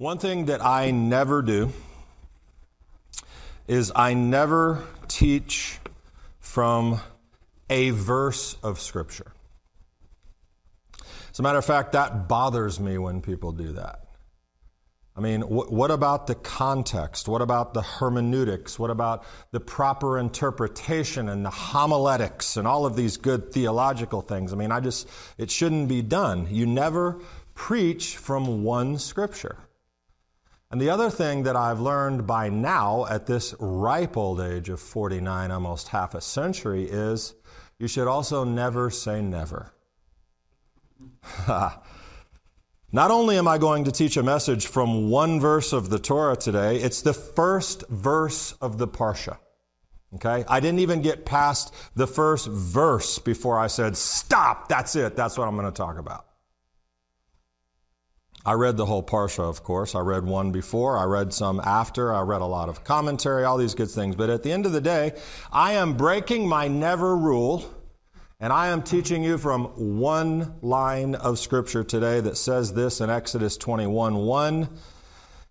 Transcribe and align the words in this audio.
One 0.00 0.16
thing 0.16 0.46
that 0.46 0.64
I 0.64 0.92
never 0.92 1.42
do 1.42 1.74
is 3.68 3.92
I 3.94 4.14
never 4.14 4.82
teach 5.08 5.78
from 6.38 7.00
a 7.68 7.90
verse 7.90 8.56
of 8.62 8.80
Scripture. 8.80 9.30
As 11.30 11.38
a 11.38 11.42
matter 11.42 11.58
of 11.58 11.66
fact, 11.66 11.92
that 11.92 12.28
bothers 12.28 12.80
me 12.80 12.96
when 12.96 13.20
people 13.20 13.52
do 13.52 13.74
that. 13.74 14.06
I 15.14 15.20
mean, 15.20 15.42
wh- 15.42 15.70
what 15.70 15.90
about 15.90 16.26
the 16.26 16.34
context? 16.34 17.28
What 17.28 17.42
about 17.42 17.74
the 17.74 17.82
hermeneutics? 17.82 18.78
What 18.78 18.88
about 18.88 19.26
the 19.50 19.60
proper 19.60 20.18
interpretation 20.18 21.28
and 21.28 21.44
the 21.44 21.50
homiletics 21.50 22.56
and 22.56 22.66
all 22.66 22.86
of 22.86 22.96
these 22.96 23.18
good 23.18 23.52
theological 23.52 24.22
things? 24.22 24.54
I 24.54 24.56
mean, 24.56 24.72
I 24.72 24.80
just, 24.80 25.06
it 25.36 25.50
shouldn't 25.50 25.88
be 25.88 26.00
done. 26.00 26.46
You 26.50 26.64
never 26.64 27.20
preach 27.52 28.16
from 28.16 28.64
one 28.64 28.96
scripture. 28.96 29.58
And 30.70 30.80
the 30.80 30.90
other 30.90 31.10
thing 31.10 31.42
that 31.42 31.56
I've 31.56 31.80
learned 31.80 32.26
by 32.28 32.48
now 32.48 33.06
at 33.10 33.26
this 33.26 33.54
ripe 33.58 34.16
old 34.16 34.40
age 34.40 34.68
of 34.68 34.78
49, 34.78 35.50
almost 35.50 35.88
half 35.88 36.14
a 36.14 36.20
century, 36.20 36.84
is 36.84 37.34
you 37.78 37.88
should 37.88 38.06
also 38.06 38.44
never 38.44 38.88
say 38.88 39.20
never. 39.20 39.72
Not 42.92 43.10
only 43.10 43.36
am 43.36 43.48
I 43.48 43.58
going 43.58 43.84
to 43.84 43.92
teach 43.92 44.16
a 44.16 44.22
message 44.22 44.66
from 44.66 45.10
one 45.10 45.40
verse 45.40 45.72
of 45.72 45.90
the 45.90 45.98
Torah 45.98 46.36
today, 46.36 46.76
it's 46.76 47.02
the 47.02 47.14
first 47.14 47.84
verse 47.88 48.52
of 48.60 48.78
the 48.78 48.86
Parsha. 48.86 49.38
Okay? 50.14 50.44
I 50.48 50.60
didn't 50.60 50.80
even 50.80 51.02
get 51.02 51.24
past 51.24 51.74
the 51.94 52.06
first 52.06 52.48
verse 52.48 53.18
before 53.18 53.58
I 53.58 53.68
said, 53.68 53.96
Stop, 53.96 54.68
that's 54.68 54.94
it, 54.94 55.16
that's 55.16 55.38
what 55.38 55.48
I'm 55.48 55.56
going 55.56 55.66
to 55.66 55.76
talk 55.76 55.98
about. 55.98 56.26
I 58.44 58.54
read 58.54 58.78
the 58.78 58.86
whole 58.86 59.02
Parsha, 59.02 59.40
of 59.40 59.62
course. 59.62 59.94
I 59.94 60.00
read 60.00 60.24
one 60.24 60.50
before, 60.50 60.96
I 60.96 61.04
read 61.04 61.34
some 61.34 61.60
after, 61.60 62.14
I 62.14 62.22
read 62.22 62.40
a 62.40 62.46
lot 62.46 62.70
of 62.70 62.84
commentary, 62.84 63.44
all 63.44 63.58
these 63.58 63.74
good 63.74 63.90
things. 63.90 64.16
But 64.16 64.30
at 64.30 64.42
the 64.42 64.50
end 64.50 64.64
of 64.64 64.72
the 64.72 64.80
day, 64.80 65.12
I 65.52 65.72
am 65.72 65.94
breaking 65.94 66.48
my 66.48 66.66
never 66.66 67.14
rule, 67.14 67.64
and 68.38 68.50
I 68.50 68.68
am 68.68 68.82
teaching 68.82 69.22
you 69.22 69.36
from 69.36 69.64
one 69.98 70.54
line 70.62 71.14
of 71.16 71.38
Scripture 71.38 71.84
today 71.84 72.20
that 72.20 72.38
says 72.38 72.72
this 72.72 73.02
in 73.02 73.10
Exodus 73.10 73.58
21 73.58 74.16
1. 74.16 74.68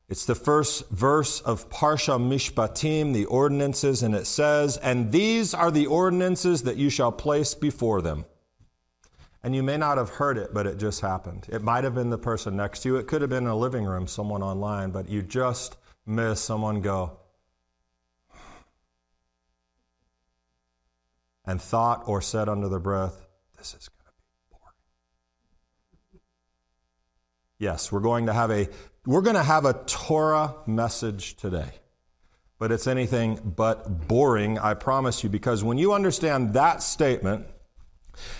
It's 0.09 0.25
the 0.25 0.33
first 0.33 0.89
verse 0.89 1.41
of 1.41 1.69
Parsha 1.69 2.19
Mishpatim, 2.19 3.13
the 3.13 3.25
ordinances, 3.25 4.01
and 4.01 4.15
it 4.15 4.25
says, 4.25 4.77
And 4.77 5.11
these 5.11 5.53
are 5.53 5.69
the 5.69 5.85
ordinances 5.85 6.63
that 6.63 6.77
you 6.77 6.89
shall 6.89 7.11
place 7.11 7.53
before 7.53 8.01
them. 8.01 8.25
And 9.41 9.55
you 9.55 9.63
may 9.63 9.77
not 9.77 9.97
have 9.97 10.09
heard 10.09 10.37
it, 10.37 10.53
but 10.53 10.67
it 10.67 10.77
just 10.77 10.99
happened. 11.01 11.47
It 11.49 11.61
might 11.63 11.85
have 11.85 11.95
been 11.95 12.09
the 12.09 12.17
person 12.17 12.57
next 12.57 12.81
to 12.81 12.89
you. 12.89 12.95
It 12.97 13.07
could 13.07 13.21
have 13.21 13.29
been 13.29 13.43
in 13.43 13.49
a 13.49 13.55
living 13.55 13.85
room, 13.85 14.05
someone 14.05 14.43
online, 14.43 14.91
but 14.91 15.07
you 15.07 15.21
just 15.21 15.77
miss 16.05 16.41
someone 16.41 16.81
go, 16.81 17.19
and 21.45 21.61
thought 21.61 22.03
or 22.05 22.21
said 22.21 22.49
under 22.49 22.67
their 22.67 22.79
breath, 22.79 23.27
This 23.57 23.73
is 23.73 23.87
going 23.87 24.05
to 24.05 24.11
be 24.11 24.57
boring. 26.11 26.21
Yes, 27.59 27.91
we're 27.91 28.01
going 28.01 28.25
to 28.25 28.33
have 28.33 28.51
a 28.51 28.67
we're 29.05 29.21
going 29.21 29.35
to 29.35 29.43
have 29.43 29.65
a 29.65 29.73
Torah 29.85 30.55
message 30.67 31.35
today. 31.35 31.71
But 32.59 32.73
it's 32.73 32.87
anything 32.87 33.39
but 33.55 34.07
boring, 34.07 34.59
I 34.59 34.73
promise 34.73 35.23
you, 35.23 35.29
because 35.29 35.63
when 35.63 35.77
you 35.77 35.93
understand 35.93 36.53
that 36.53 36.83
statement, 36.83 37.47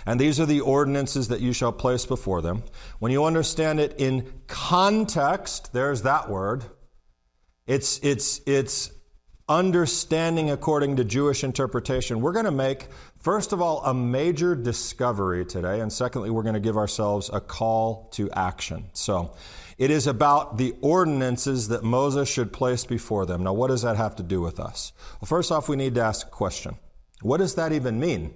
and 0.06 0.20
these 0.20 0.40
are 0.40 0.46
the 0.46 0.62
ordinances 0.62 1.28
that 1.28 1.42
you 1.42 1.54
shall 1.54 1.72
place 1.72 2.06
before 2.06 2.42
them. 2.42 2.64
When 3.00 3.12
you 3.12 3.26
understand 3.26 3.80
it 3.80 3.96
in 3.98 4.32
context, 4.48 5.74
there's 5.74 6.02
that 6.04 6.30
word. 6.30 6.66
It's, 7.68 8.00
it's, 8.00 8.42
it's 8.46 8.92
understanding 9.50 10.52
according 10.52 10.96
to 10.98 11.04
Jewish 11.04 11.44
interpretation. 11.44 12.22
We're 12.22 12.34
going 12.34 12.46
to 12.46 12.52
make, 12.52 12.88
first 13.18 13.52
of 13.52 13.62
all, 13.62 13.84
a 13.84 13.94
major 13.94 14.56
discovery 14.56 15.44
today. 15.44 15.82
And 15.82 15.92
secondly, 15.92 16.30
we're 16.30 16.44
going 16.44 16.54
to 16.54 16.60
give 16.60 16.78
ourselves 16.78 17.30
a 17.34 17.42
call 17.42 18.10
to 18.14 18.30
action. 18.32 18.86
So 18.94 19.34
it 19.80 19.90
is 19.90 20.06
about 20.08 20.58
the 20.58 20.76
ordinances 20.82 21.70
that 21.70 21.84
Moses 21.84 22.30
should 22.30 22.54
place 22.54 22.86
before 22.86 23.26
them. 23.26 23.44
Now, 23.44 23.54
what 23.54 23.70
does 23.70 23.82
that 23.82 23.98
have 23.98 24.16
to 24.18 24.24
do 24.24 24.40
with 24.40 24.60
us? 24.60 24.94
Well, 25.20 25.28
first 25.28 25.52
off, 25.52 25.68
we 25.68 25.76
need 25.76 25.96
to 25.96 26.02
ask 26.02 26.28
a 26.28 26.30
question 26.30 26.78
What 27.22 27.38
does 27.38 27.56
that 27.56 27.72
even 27.72 28.00
mean? 28.00 28.36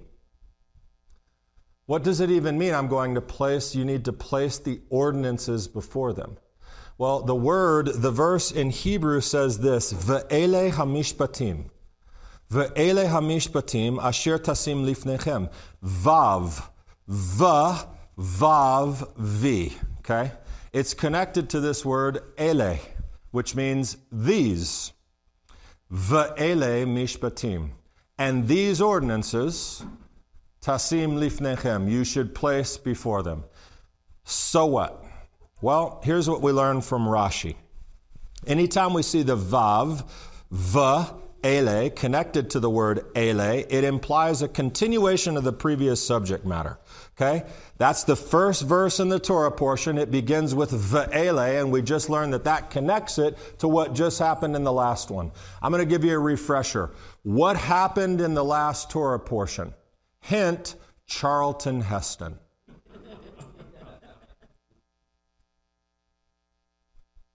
What 1.86 2.02
does 2.02 2.20
it 2.20 2.30
even 2.30 2.58
mean? 2.58 2.74
I'm 2.74 2.88
going 2.88 3.14
to 3.14 3.20
place, 3.20 3.74
you 3.74 3.84
need 3.84 4.04
to 4.06 4.12
place 4.12 4.58
the 4.58 4.80
ordinances 4.88 5.68
before 5.68 6.12
them. 6.12 6.38
Well, 6.96 7.20
the 7.20 7.34
word, 7.34 7.86
the 7.88 8.10
verse 8.10 8.50
in 8.50 8.70
Hebrew 8.70 9.20
says 9.20 9.58
this, 9.58 9.92
Ve'ele 9.92 10.70
hamishpatim. 10.70 11.66
Ve'ele 12.50 13.08
hamishpatim 13.08 14.02
asher 14.02 14.38
tasim 14.38 14.84
lifnechem. 14.84 15.50
Vav. 15.84 16.68
Va, 17.06 17.88
vav, 18.18 19.14
vi. 19.16 19.72
Okay? 19.98 20.32
It's 20.72 20.94
connected 20.94 21.50
to 21.50 21.60
this 21.60 21.84
word 21.84 22.20
ele, 22.38 22.78
which 23.30 23.54
means 23.54 23.98
these. 24.10 24.92
Ve'ele 25.92 26.86
mishpatim. 26.86 27.70
And 28.16 28.48
these 28.48 28.80
ordinances, 28.80 29.84
Tasim 30.64 31.18
lifnechem, 31.18 31.90
you 31.90 32.04
should 32.04 32.34
place 32.34 32.78
before 32.78 33.22
them. 33.22 33.44
So 34.24 34.64
what? 34.64 35.04
Well, 35.60 36.00
here's 36.02 36.26
what 36.26 36.40
we 36.40 36.52
learn 36.52 36.80
from 36.80 37.02
Rashi. 37.02 37.56
Anytime 38.46 38.94
we 38.94 39.02
see 39.02 39.22
the 39.22 39.36
vav, 39.36 40.08
va, 40.50 41.14
ele, 41.42 41.90
connected 41.90 42.48
to 42.48 42.60
the 42.60 42.70
word 42.70 43.04
ele, 43.14 43.66
it 43.68 43.84
implies 43.84 44.40
a 44.40 44.48
continuation 44.48 45.36
of 45.36 45.44
the 45.44 45.52
previous 45.52 46.02
subject 46.02 46.46
matter. 46.46 46.78
Okay? 47.14 47.44
That's 47.76 48.04
the 48.04 48.16
first 48.16 48.62
verse 48.62 49.00
in 49.00 49.10
the 49.10 49.18
Torah 49.18 49.52
portion. 49.52 49.98
It 49.98 50.10
begins 50.10 50.54
with 50.54 50.70
ve'ele, 50.70 51.60
and 51.60 51.70
we 51.70 51.82
just 51.82 52.08
learned 52.08 52.32
that 52.32 52.44
that 52.44 52.70
connects 52.70 53.18
it 53.18 53.36
to 53.58 53.68
what 53.68 53.92
just 53.92 54.18
happened 54.18 54.56
in 54.56 54.64
the 54.64 54.72
last 54.72 55.10
one. 55.10 55.30
I'm 55.60 55.70
going 55.70 55.86
to 55.86 55.90
give 55.90 56.04
you 56.04 56.14
a 56.14 56.18
refresher. 56.18 56.90
What 57.22 57.58
happened 57.58 58.22
in 58.22 58.32
the 58.32 58.44
last 58.44 58.90
Torah 58.90 59.20
portion? 59.20 59.74
Hint, 60.24 60.76
Charlton 61.06 61.82
Heston. 61.82 62.38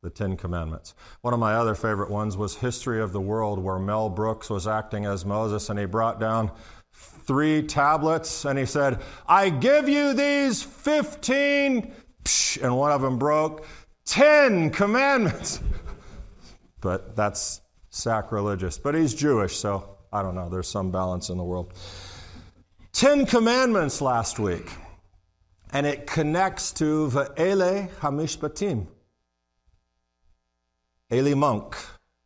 the 0.01 0.09
Ten 0.09 0.37
Commandments. 0.37 0.95
One 1.21 1.33
of 1.33 1.39
my 1.39 1.53
other 1.53 1.75
favorite 1.75 2.09
ones 2.09 2.35
was 2.35 2.55
History 2.55 2.99
of 2.99 3.11
the 3.11 3.21
World, 3.21 3.59
where 3.59 3.77
Mel 3.77 4.09
Brooks 4.09 4.49
was 4.49 4.65
acting 4.65 5.05
as 5.05 5.23
Moses 5.23 5.69
and 5.69 5.77
he 5.77 5.85
brought 5.85 6.19
down 6.19 6.51
three 6.91 7.61
tablets 7.61 8.45
and 8.45 8.57
he 8.57 8.65
said, 8.65 8.99
I 9.27 9.49
give 9.51 9.87
you 9.87 10.13
these 10.13 10.63
15, 10.63 11.93
and 12.63 12.77
one 12.77 12.91
of 12.91 13.01
them 13.01 13.19
broke, 13.19 13.65
10 14.05 14.71
commandments. 14.71 15.59
but 16.81 17.15
that's 17.15 17.61
sacrilegious. 17.89 18.79
But 18.79 18.95
he's 18.95 19.13
Jewish, 19.13 19.57
so 19.57 19.97
I 20.11 20.23
don't 20.23 20.33
know, 20.33 20.49
there's 20.49 20.67
some 20.67 20.89
balance 20.89 21.29
in 21.29 21.37
the 21.37 21.43
world. 21.43 21.73
Ten 22.99 23.25
Commandments 23.25 24.01
last 24.01 24.39
week, 24.39 24.69
and 25.71 25.85
it 25.85 26.05
connects 26.05 26.73
to 26.73 27.07
Ve'ele 27.07 27.89
Hamishpatim. 28.01 28.87
Elie 31.09 31.33
Munk, 31.33 31.77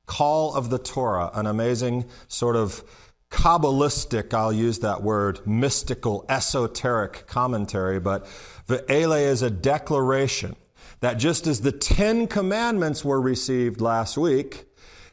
Call 0.08 0.56
of 0.56 0.72
the 0.72 0.80
Torah, 0.80 1.30
an 1.36 1.46
amazing 1.46 2.06
sort 2.28 2.56
of 2.56 2.84
Kabbalistic, 3.30 4.34
I'll 4.34 4.52
use 4.52 4.80
that 4.80 5.04
word, 5.04 5.46
mystical, 5.46 6.26
esoteric 6.28 7.28
commentary, 7.28 8.00
but 8.00 8.26
Ve'ele 8.68 9.28
is 9.28 9.44
a 9.44 9.52
declaration 9.52 10.56
that 11.02 11.20
just 11.20 11.46
as 11.46 11.62
the 11.62 11.72
Ten 11.72 12.26
Commandments 12.26 13.06
were 13.06 13.22
received 13.22 13.80
last 13.80 14.18
week, 14.18 14.66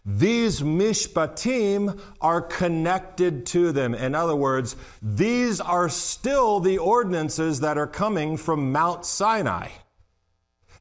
these 0.04 0.60
mishpatim 0.60 2.00
are 2.20 2.40
connected 2.40 3.46
to 3.46 3.72
them. 3.72 3.94
In 3.94 4.14
other 4.14 4.36
words, 4.36 4.76
these 5.02 5.60
are 5.60 5.88
still 5.88 6.60
the 6.60 6.78
ordinances 6.78 7.60
that 7.60 7.76
are 7.76 7.86
coming 7.86 8.36
from 8.36 8.72
Mount 8.72 9.04
Sinai. 9.04 9.68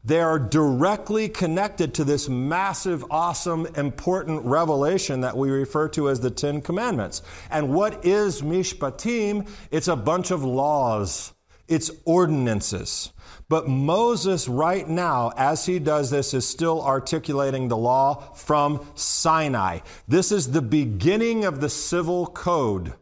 They 0.04 0.21
are 0.21 0.39
directly 0.39 1.27
connected 1.27 1.94
to 1.95 2.06
this 2.06 2.30
massive, 2.30 3.04
awesome, 3.12 3.66
important 3.75 4.45
revelation 4.45 5.21
that 5.21 5.36
we 5.36 5.51
refer 5.51 5.89
to 5.89 6.10
as 6.10 6.21
the 6.21 6.31
Ten 6.31 6.62
Commandments. 6.62 7.21
And 7.51 7.74
what 7.74 8.06
is 8.06 8.42
mishpatim? 8.42 9.48
It's 9.71 9.89
a 9.89 9.98
bunch 9.98 10.31
of 10.31 10.44
laws. 10.44 11.33
It's 11.69 11.92
ordinances. 12.06 13.12
But 13.48 13.68
Moses, 13.68 14.48
right 14.48 14.88
now, 14.88 15.31
as 15.36 15.66
he 15.66 15.80
does 15.80 16.12
this, 16.12 16.33
is 16.33 16.48
still 16.48 16.83
articulating 16.83 17.68
the 17.68 17.77
law 17.77 18.33
from 18.33 18.86
Sinai. 18.95 19.80
This 20.07 20.31
is 20.31 20.51
the 20.51 20.62
beginning 20.62 21.45
of 21.45 21.60
the 21.60 21.69
civil 21.69 22.27
code. 22.27 22.94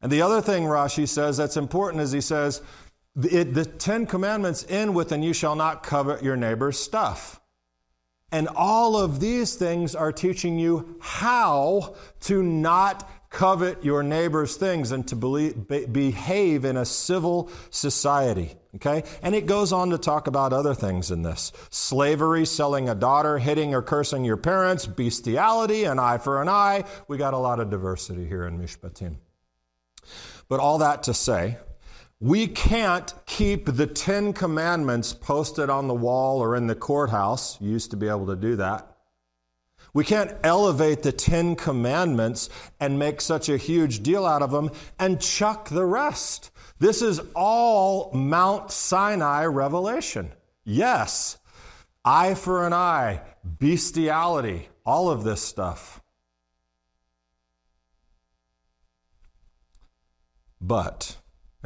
And 0.00 0.12
the 0.12 0.22
other 0.22 0.40
thing 0.40 0.64
Rashi 0.64 1.08
says 1.08 1.36
that's 1.36 1.56
important 1.56 2.02
is 2.02 2.12
he 2.12 2.20
says, 2.20 2.62
it, 3.20 3.54
the 3.54 3.64
Ten 3.64 4.06
Commandments 4.06 4.64
end 4.68 4.94
with, 4.94 5.10
and 5.10 5.24
you 5.24 5.32
shall 5.32 5.56
not 5.56 5.82
covet 5.82 6.22
your 6.22 6.36
neighbor's 6.36 6.78
stuff. 6.78 7.40
And 8.30 8.48
all 8.54 8.96
of 8.96 9.20
these 9.20 9.54
things 9.54 9.94
are 9.94 10.12
teaching 10.12 10.58
you 10.58 10.96
how 11.00 11.94
to 12.20 12.42
not 12.42 13.08
covet 13.30 13.84
your 13.84 14.02
neighbor's 14.02 14.56
things 14.56 14.92
and 14.92 15.06
to 15.08 15.16
believe, 15.16 15.68
be, 15.68 15.86
behave 15.86 16.64
in 16.64 16.76
a 16.76 16.84
civil 16.84 17.50
society. 17.70 18.54
Okay? 18.76 19.04
And 19.22 19.34
it 19.34 19.46
goes 19.46 19.72
on 19.72 19.90
to 19.90 19.98
talk 19.98 20.26
about 20.26 20.52
other 20.52 20.74
things 20.74 21.10
in 21.10 21.22
this 21.22 21.52
slavery, 21.70 22.44
selling 22.44 22.88
a 22.88 22.94
daughter, 22.94 23.38
hitting 23.38 23.74
or 23.74 23.82
cursing 23.82 24.24
your 24.24 24.36
parents, 24.36 24.86
bestiality, 24.86 25.84
an 25.84 25.98
eye 25.98 26.18
for 26.18 26.42
an 26.42 26.48
eye. 26.48 26.84
We 27.08 27.16
got 27.16 27.34
a 27.34 27.38
lot 27.38 27.60
of 27.60 27.70
diversity 27.70 28.26
here 28.26 28.46
in 28.46 28.58
Mishpatim. 28.58 29.16
But 30.48 30.60
all 30.60 30.78
that 30.78 31.02
to 31.04 31.14
say, 31.14 31.58
we 32.20 32.46
can't 32.46 33.12
keep 33.26 33.66
the 33.66 33.86
Ten 33.86 34.32
Commandments 34.32 35.12
posted 35.12 35.68
on 35.68 35.86
the 35.86 35.94
wall 35.94 36.40
or 36.40 36.56
in 36.56 36.66
the 36.66 36.74
courthouse. 36.74 37.60
You 37.60 37.70
used 37.70 37.90
to 37.90 37.96
be 37.96 38.08
able 38.08 38.26
to 38.26 38.36
do 38.36 38.56
that. 38.56 38.95
We 39.92 40.04
can't 40.04 40.36
elevate 40.42 41.02
the 41.02 41.12
Ten 41.12 41.56
Commandments 41.56 42.50
and 42.78 42.98
make 42.98 43.20
such 43.20 43.48
a 43.48 43.56
huge 43.56 44.02
deal 44.02 44.26
out 44.26 44.42
of 44.42 44.50
them 44.50 44.70
and 44.98 45.20
chuck 45.20 45.70
the 45.70 45.86
rest. 45.86 46.50
This 46.78 47.00
is 47.00 47.20
all 47.34 48.12
Mount 48.12 48.70
Sinai 48.70 49.46
revelation. 49.46 50.32
Yes, 50.64 51.38
eye 52.04 52.34
for 52.34 52.66
an 52.66 52.74
eye, 52.74 53.22
bestiality, 53.42 54.68
all 54.84 55.08
of 55.08 55.24
this 55.24 55.40
stuff. 55.40 56.02
But 60.60 61.16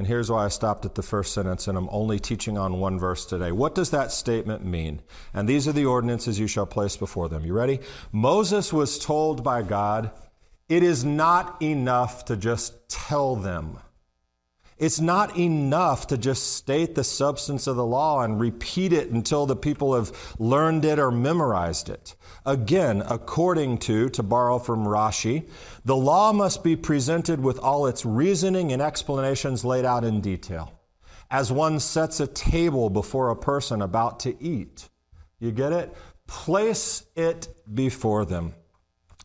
and 0.00 0.06
here's 0.06 0.30
why 0.30 0.46
I 0.46 0.48
stopped 0.48 0.86
at 0.86 0.94
the 0.94 1.02
first 1.02 1.34
sentence, 1.34 1.68
and 1.68 1.76
I'm 1.76 1.90
only 1.92 2.18
teaching 2.18 2.56
on 2.56 2.80
one 2.80 2.98
verse 2.98 3.26
today. 3.26 3.52
What 3.52 3.74
does 3.74 3.90
that 3.90 4.12
statement 4.12 4.64
mean? 4.64 5.02
And 5.34 5.46
these 5.46 5.68
are 5.68 5.72
the 5.72 5.84
ordinances 5.84 6.40
you 6.40 6.46
shall 6.46 6.64
place 6.64 6.96
before 6.96 7.28
them. 7.28 7.44
You 7.44 7.52
ready? 7.52 7.80
Moses 8.10 8.72
was 8.72 8.98
told 8.98 9.44
by 9.44 9.60
God, 9.60 10.10
it 10.70 10.82
is 10.82 11.04
not 11.04 11.60
enough 11.60 12.24
to 12.24 12.36
just 12.38 12.88
tell 12.88 13.36
them. 13.36 13.76
It's 14.80 14.98
not 14.98 15.36
enough 15.36 16.06
to 16.06 16.16
just 16.16 16.54
state 16.54 16.94
the 16.94 17.04
substance 17.04 17.66
of 17.66 17.76
the 17.76 17.84
law 17.84 18.22
and 18.22 18.40
repeat 18.40 18.94
it 18.94 19.10
until 19.10 19.44
the 19.44 19.54
people 19.54 19.94
have 19.94 20.10
learned 20.38 20.86
it 20.86 20.98
or 20.98 21.10
memorized 21.10 21.90
it. 21.90 22.16
Again, 22.46 23.02
according 23.06 23.76
to, 23.80 24.08
to 24.08 24.22
borrow 24.22 24.58
from 24.58 24.86
Rashi, 24.86 25.46
the 25.84 25.96
law 25.96 26.32
must 26.32 26.64
be 26.64 26.76
presented 26.76 27.42
with 27.42 27.58
all 27.58 27.86
its 27.86 28.06
reasoning 28.06 28.72
and 28.72 28.80
explanations 28.80 29.66
laid 29.66 29.84
out 29.84 30.02
in 30.02 30.22
detail. 30.22 30.72
As 31.30 31.52
one 31.52 31.78
sets 31.78 32.18
a 32.18 32.26
table 32.26 32.88
before 32.88 33.28
a 33.28 33.36
person 33.36 33.82
about 33.82 34.20
to 34.20 34.42
eat. 34.42 34.88
You 35.38 35.52
get 35.52 35.74
it? 35.74 35.94
Place 36.26 37.04
it 37.14 37.48
before 37.72 38.24
them. 38.24 38.54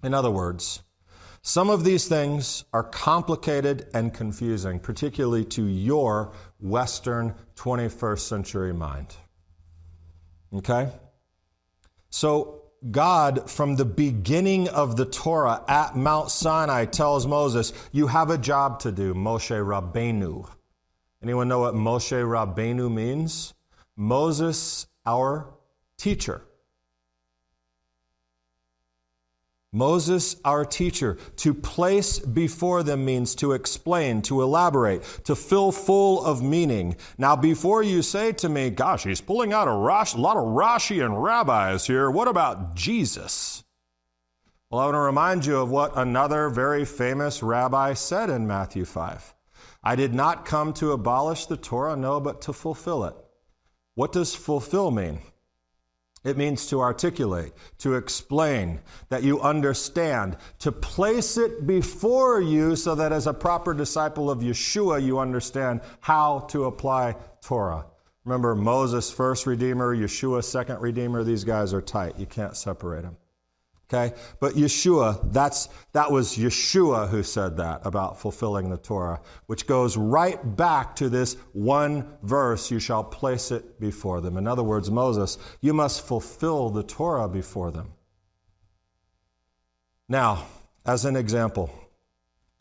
In 0.03 0.13
other 0.13 0.31
words, 0.31 0.83
some 1.47 1.69
of 1.69 1.83
these 1.83 2.07
things 2.07 2.63
are 2.73 2.81
complicated 2.81 3.85
and 3.93 4.11
confusing, 4.11 4.79
particularly 4.79 5.45
to 5.45 5.63
your 5.67 6.33
Western 6.59 7.35
21st 7.55 8.19
century 8.19 8.73
mind. 8.73 9.15
Okay? 10.51 10.89
So, 12.09 12.63
God, 12.89 13.47
from 13.47 13.75
the 13.75 13.85
beginning 13.85 14.69
of 14.69 14.95
the 14.97 15.05
Torah 15.05 15.63
at 15.67 15.95
Mount 15.95 16.31
Sinai, 16.31 16.85
tells 16.85 17.27
Moses, 17.27 17.73
You 17.91 18.07
have 18.07 18.31
a 18.31 18.39
job 18.39 18.79
to 18.79 18.91
do, 18.91 19.13
Moshe 19.13 19.55
Rabbeinu. 19.55 20.49
Anyone 21.21 21.47
know 21.47 21.59
what 21.59 21.75
Moshe 21.75 22.23
Rabbeinu 22.23 22.91
means? 22.91 23.53
Moses, 23.95 24.87
our 25.05 25.53
teacher. 25.95 26.41
Moses, 29.75 30.37
our 30.45 30.63
teacher, 30.63 31.17
to 31.35 31.53
place 31.53 32.17
before 32.17 32.81
them 32.81 33.03
means 33.03 33.35
to 33.35 33.51
explain, 33.51 34.21
to 34.21 34.41
elaborate, 34.41 35.03
to 35.25 35.35
fill 35.35 35.73
full 35.73 36.23
of 36.23 36.41
meaning. 36.41 36.95
Now, 37.17 37.35
before 37.35 37.83
you 37.83 38.01
say 38.01 38.31
to 38.31 38.47
me, 38.47 38.69
gosh, 38.69 39.03
he's 39.03 39.19
pulling 39.19 39.51
out 39.51 39.67
a, 39.67 39.71
Rashi, 39.71 40.15
a 40.15 40.21
lot 40.21 40.37
of 40.37 40.43
Rashi 40.43 41.05
and 41.05 41.21
rabbis 41.21 41.85
here, 41.85 42.09
what 42.09 42.29
about 42.29 42.75
Jesus? 42.75 43.65
Well, 44.69 44.79
I 44.79 44.85
want 44.85 44.95
to 44.95 44.99
remind 44.99 45.45
you 45.45 45.57
of 45.57 45.69
what 45.69 45.97
another 45.97 46.47
very 46.47 46.85
famous 46.85 47.43
rabbi 47.43 47.95
said 47.95 48.29
in 48.29 48.47
Matthew 48.47 48.85
5. 48.85 49.35
I 49.83 49.97
did 49.97 50.13
not 50.13 50.45
come 50.45 50.71
to 50.75 50.93
abolish 50.93 51.47
the 51.47 51.57
Torah, 51.57 51.97
no, 51.97 52.21
but 52.21 52.41
to 52.43 52.53
fulfill 52.53 53.03
it. 53.03 53.15
What 53.93 54.13
does 54.13 54.35
fulfill 54.35 54.89
mean? 54.89 55.19
It 56.25 56.37
means 56.37 56.65
to 56.67 56.81
articulate, 56.81 57.53
to 57.77 57.93
explain, 57.93 58.81
that 59.09 59.21
you 59.21 59.39
understand, 59.41 60.37
to 60.59 60.71
place 60.71 61.37
it 61.37 61.67
before 61.67 62.41
you 62.41 62.75
so 62.75 62.95
that 62.95 63.11
as 63.11 63.27
a 63.27 63.33
proper 63.33 63.75
disciple 63.75 64.31
of 64.31 64.39
Yeshua, 64.39 65.01
you 65.05 65.19
understand 65.19 65.81
how 66.01 66.39
to 66.49 66.65
apply 66.65 67.15
Torah. 67.41 67.85
Remember, 68.25 68.55
Moses, 68.55 69.11
first 69.11 69.45
redeemer, 69.45 69.95
Yeshua, 69.95 70.43
second 70.43 70.81
redeemer, 70.81 71.23
these 71.23 71.43
guys 71.43 71.73
are 71.73 71.81
tight. 71.81 72.17
You 72.17 72.25
can't 72.25 72.57
separate 72.57 73.03
them. 73.03 73.17
Okay? 73.87 74.15
But 74.39 74.53
Yeshua, 74.53 75.31
that's, 75.31 75.69
that 75.93 76.11
was 76.11 76.37
Yeshua 76.37 77.09
who 77.09 77.21
said 77.21 77.57
that 77.57 77.81
about 77.85 78.19
fulfilling 78.19 78.69
the 78.69 78.77
Torah, 78.77 79.21
which 79.45 79.67
goes 79.67 79.95
right 79.95 80.39
back 80.55 80.95
to 80.97 81.09
this 81.09 81.37
one 81.53 82.17
verse 82.23 82.71
you 82.71 82.79
shall 82.79 83.03
place 83.03 83.51
it 83.51 83.79
before 83.79 84.21
them. 84.21 84.37
In 84.37 84.47
other 84.47 84.63
words, 84.63 84.89
Moses, 84.89 85.37
you 85.61 85.73
must 85.73 86.05
fulfill 86.05 86.69
the 86.69 86.83
Torah 86.83 87.29
before 87.29 87.71
them. 87.71 87.93
Now, 90.09 90.45
as 90.85 91.05
an 91.05 91.15
example, 91.15 91.71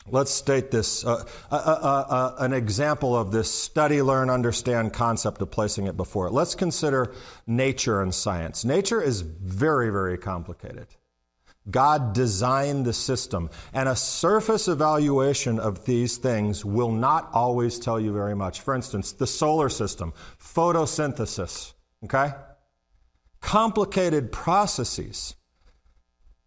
let's 0.07 0.31
state 0.31 0.71
this 0.71 1.05
uh, 1.05 1.23
uh, 1.51 1.55
uh, 1.55 2.35
an 2.39 2.53
example 2.53 3.15
of 3.15 3.31
this 3.31 3.51
study, 3.51 4.01
learn, 4.01 4.29
understand 4.29 4.93
concept 4.93 5.41
of 5.41 5.51
placing 5.51 5.87
it 5.87 5.97
before 5.97 6.27
it. 6.27 6.33
Let's 6.33 6.55
consider 6.55 7.13
nature 7.45 8.01
and 8.01 8.13
science. 8.13 8.65
Nature 8.65 9.01
is 9.01 9.21
very, 9.21 9.89
very 9.89 10.17
complicated. 10.17 10.87
God 11.69 12.13
designed 12.13 12.85
the 12.85 12.93
system, 12.93 13.49
and 13.73 13.89
a 13.89 13.95
surface 13.95 14.67
evaluation 14.67 15.59
of 15.59 15.85
these 15.85 16.17
things 16.17 16.63
will 16.63 16.91
not 16.91 17.29
always 17.33 17.79
tell 17.79 17.99
you 17.99 18.13
very 18.13 18.35
much. 18.35 18.61
For 18.61 18.75
instance, 18.75 19.13
the 19.13 19.25
solar 19.27 19.69
system, 19.69 20.13
photosynthesis, 20.39 21.73
okay? 22.03 22.33
Complicated 23.41 24.31
processes. 24.31 25.35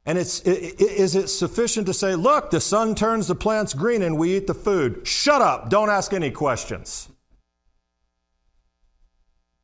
And 0.07 0.17
it's, 0.17 0.41
is 0.41 1.17
it 1.17 1.29
sufficient 1.29 1.87
to 1.89 1.95
say, 1.95 2.15
look, 2.15 2.51
the 2.51 2.61
sun 2.61 2.95
turns 2.95 3.27
the 3.27 3.35
plants 3.35 3.75
green 3.75 4.03
and 4.03 4.17
we 4.17 4.37
eat 4.37 4.47
the 4.47 4.55
food? 4.55 5.07
Shut 5.07 5.43
up, 5.43 5.69
don't 5.69 5.91
ask 5.91 6.13
any 6.13 6.31
questions. 6.31 7.09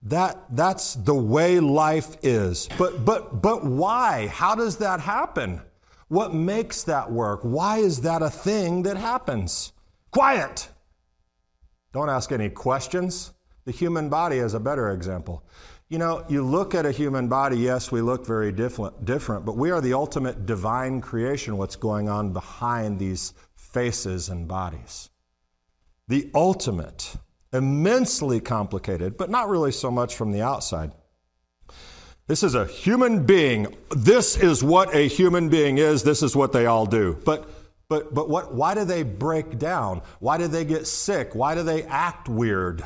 That, 0.05 0.45
that's 0.51 0.95
the 0.95 1.15
way 1.15 1.61
life 1.61 2.17
is. 2.23 2.69
But, 2.79 3.05
but, 3.05 3.41
but 3.41 3.65
why? 3.65 4.27
How 4.27 4.55
does 4.55 4.77
that 4.77 5.01
happen? 5.01 5.63
What 6.09 6.35
makes 6.35 6.83
that 6.85 7.11
work? 7.11 7.41
Why 7.43 7.79
is 7.79 8.03
that 8.03 8.23
a 8.23 8.29
thing 8.29 8.83
that 8.83 8.99
happens? 8.99 9.73
Quiet! 10.11 10.69
Don't 11.93 12.11
ask 12.11 12.33
any 12.33 12.51
questions. 12.51 13.33
The 13.65 13.73
human 13.73 14.11
body 14.11 14.39
is 14.39 14.53
a 14.53 14.61
better 14.61 14.91
example. 14.91 15.43
You 15.89 15.99
know, 15.99 16.25
you 16.29 16.45
look 16.45 16.75
at 16.75 16.85
a 16.85 16.93
human 16.93 17.29
body, 17.29 17.57
yes, 17.57 17.91
we 17.91 18.01
look 18.01 18.27
very 18.27 18.53
different, 18.53 19.05
different, 19.05 19.45
but 19.45 19.57
we 19.57 19.71
are 19.71 19.81
the 19.81 19.95
ultimate 19.95 20.45
divine 20.45 21.01
creation, 21.01 21.57
what's 21.57 21.77
going 21.77 22.09
on 22.09 22.33
behind 22.33 22.99
these 22.99 23.33
faces 23.55 24.29
and 24.29 24.47
bodies. 24.47 25.11
The 26.09 26.31
ultimate 26.35 27.17
immensely 27.55 28.41
complicated, 28.41 29.17
but 29.17 29.31
not 29.31 29.49
really 29.49 29.73
so 29.73 29.91
much 29.91 30.15
from 30.17 30.33
the 30.33 30.43
outside. 30.43 30.93
This 32.27 32.43
is 32.43 32.55
a 32.55 32.67
human 32.67 33.25
being. 33.25 33.75
This 33.91 34.37
is 34.37 34.65
what 34.65 34.95
a 34.95 35.09
human 35.09 35.49
being 35.49 35.79
is. 35.79 36.03
This 36.03 36.23
is 36.23 36.35
what 36.35 36.53
they 36.53 36.67
all 36.67 36.87
do. 36.87 37.19
But 37.25 37.49
but 37.89 38.15
but 38.15 38.29
what 38.31 38.55
why 38.55 38.75
do 38.75 38.85
they 38.85 39.03
break 39.03 39.59
down? 39.59 40.01
Why 40.21 40.39
do 40.39 40.49
they 40.49 40.65
get 40.65 40.87
sick? 40.87 41.35
Why 41.35 41.55
do 41.55 41.63
they 41.63 41.83
act 41.85 42.29
weird? 42.29 42.85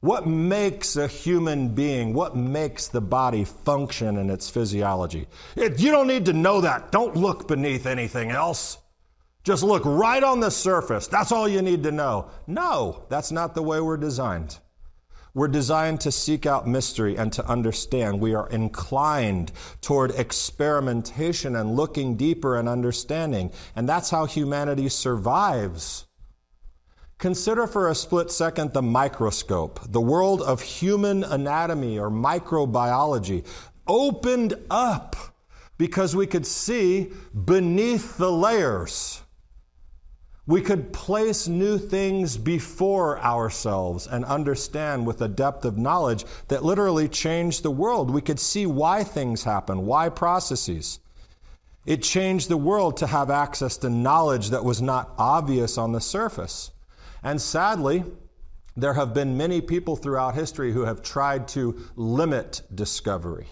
What 0.00 0.26
makes 0.26 0.96
a 0.96 1.06
human 1.06 1.74
being? 1.74 2.14
What 2.14 2.34
makes 2.34 2.88
the 2.88 3.02
body 3.02 3.44
function 3.44 4.16
in 4.16 4.30
its 4.30 4.48
physiology? 4.48 5.26
It, 5.56 5.78
you 5.78 5.90
don't 5.90 6.06
need 6.06 6.24
to 6.26 6.32
know 6.32 6.62
that. 6.62 6.90
Don't 6.90 7.16
look 7.16 7.46
beneath 7.46 7.84
anything 7.84 8.30
else. 8.30 8.78
Just 9.42 9.62
look 9.62 9.84
right 9.84 10.22
on 10.22 10.40
the 10.40 10.50
surface. 10.50 11.06
That's 11.06 11.32
all 11.32 11.48
you 11.48 11.62
need 11.62 11.82
to 11.84 11.90
know. 11.90 12.30
No, 12.46 13.04
that's 13.08 13.32
not 13.32 13.54
the 13.54 13.62
way 13.62 13.80
we're 13.80 13.96
designed. 13.96 14.58
We're 15.32 15.48
designed 15.48 16.00
to 16.00 16.12
seek 16.12 16.44
out 16.44 16.66
mystery 16.66 17.16
and 17.16 17.32
to 17.34 17.46
understand. 17.46 18.20
We 18.20 18.34
are 18.34 18.48
inclined 18.48 19.52
toward 19.80 20.10
experimentation 20.12 21.54
and 21.54 21.76
looking 21.76 22.16
deeper 22.16 22.58
and 22.58 22.68
understanding. 22.68 23.52
And 23.76 23.88
that's 23.88 24.10
how 24.10 24.26
humanity 24.26 24.88
survives. 24.88 26.06
Consider 27.18 27.66
for 27.66 27.88
a 27.88 27.94
split 27.94 28.30
second 28.30 28.72
the 28.72 28.82
microscope, 28.82 29.80
the 29.86 30.00
world 30.00 30.42
of 30.42 30.62
human 30.62 31.22
anatomy 31.22 31.98
or 31.98 32.10
microbiology 32.10 33.46
opened 33.86 34.54
up 34.70 35.16
because 35.78 36.16
we 36.16 36.26
could 36.26 36.46
see 36.46 37.12
beneath 37.44 38.16
the 38.16 38.32
layers. 38.32 39.22
We 40.46 40.62
could 40.62 40.92
place 40.92 41.46
new 41.46 41.78
things 41.78 42.36
before 42.36 43.20
ourselves 43.20 44.06
and 44.06 44.24
understand 44.24 45.06
with 45.06 45.20
a 45.20 45.28
depth 45.28 45.64
of 45.64 45.78
knowledge 45.78 46.24
that 46.48 46.64
literally 46.64 47.08
changed 47.08 47.62
the 47.62 47.70
world. 47.70 48.10
We 48.10 48.22
could 48.22 48.40
see 48.40 48.66
why 48.66 49.04
things 49.04 49.44
happen, 49.44 49.86
why 49.86 50.08
processes. 50.08 50.98
It 51.86 52.02
changed 52.02 52.48
the 52.48 52.56
world 52.56 52.96
to 52.98 53.06
have 53.06 53.30
access 53.30 53.76
to 53.78 53.90
knowledge 53.90 54.50
that 54.50 54.64
was 54.64 54.82
not 54.82 55.12
obvious 55.18 55.78
on 55.78 55.92
the 55.92 56.00
surface. 56.00 56.70
And 57.22 57.40
sadly, 57.40 58.04
there 58.76 58.94
have 58.94 59.12
been 59.12 59.36
many 59.36 59.60
people 59.60 59.96
throughout 59.96 60.34
history 60.34 60.72
who 60.72 60.84
have 60.84 61.02
tried 61.02 61.48
to 61.48 61.78
limit 61.96 62.62
discovery, 62.74 63.48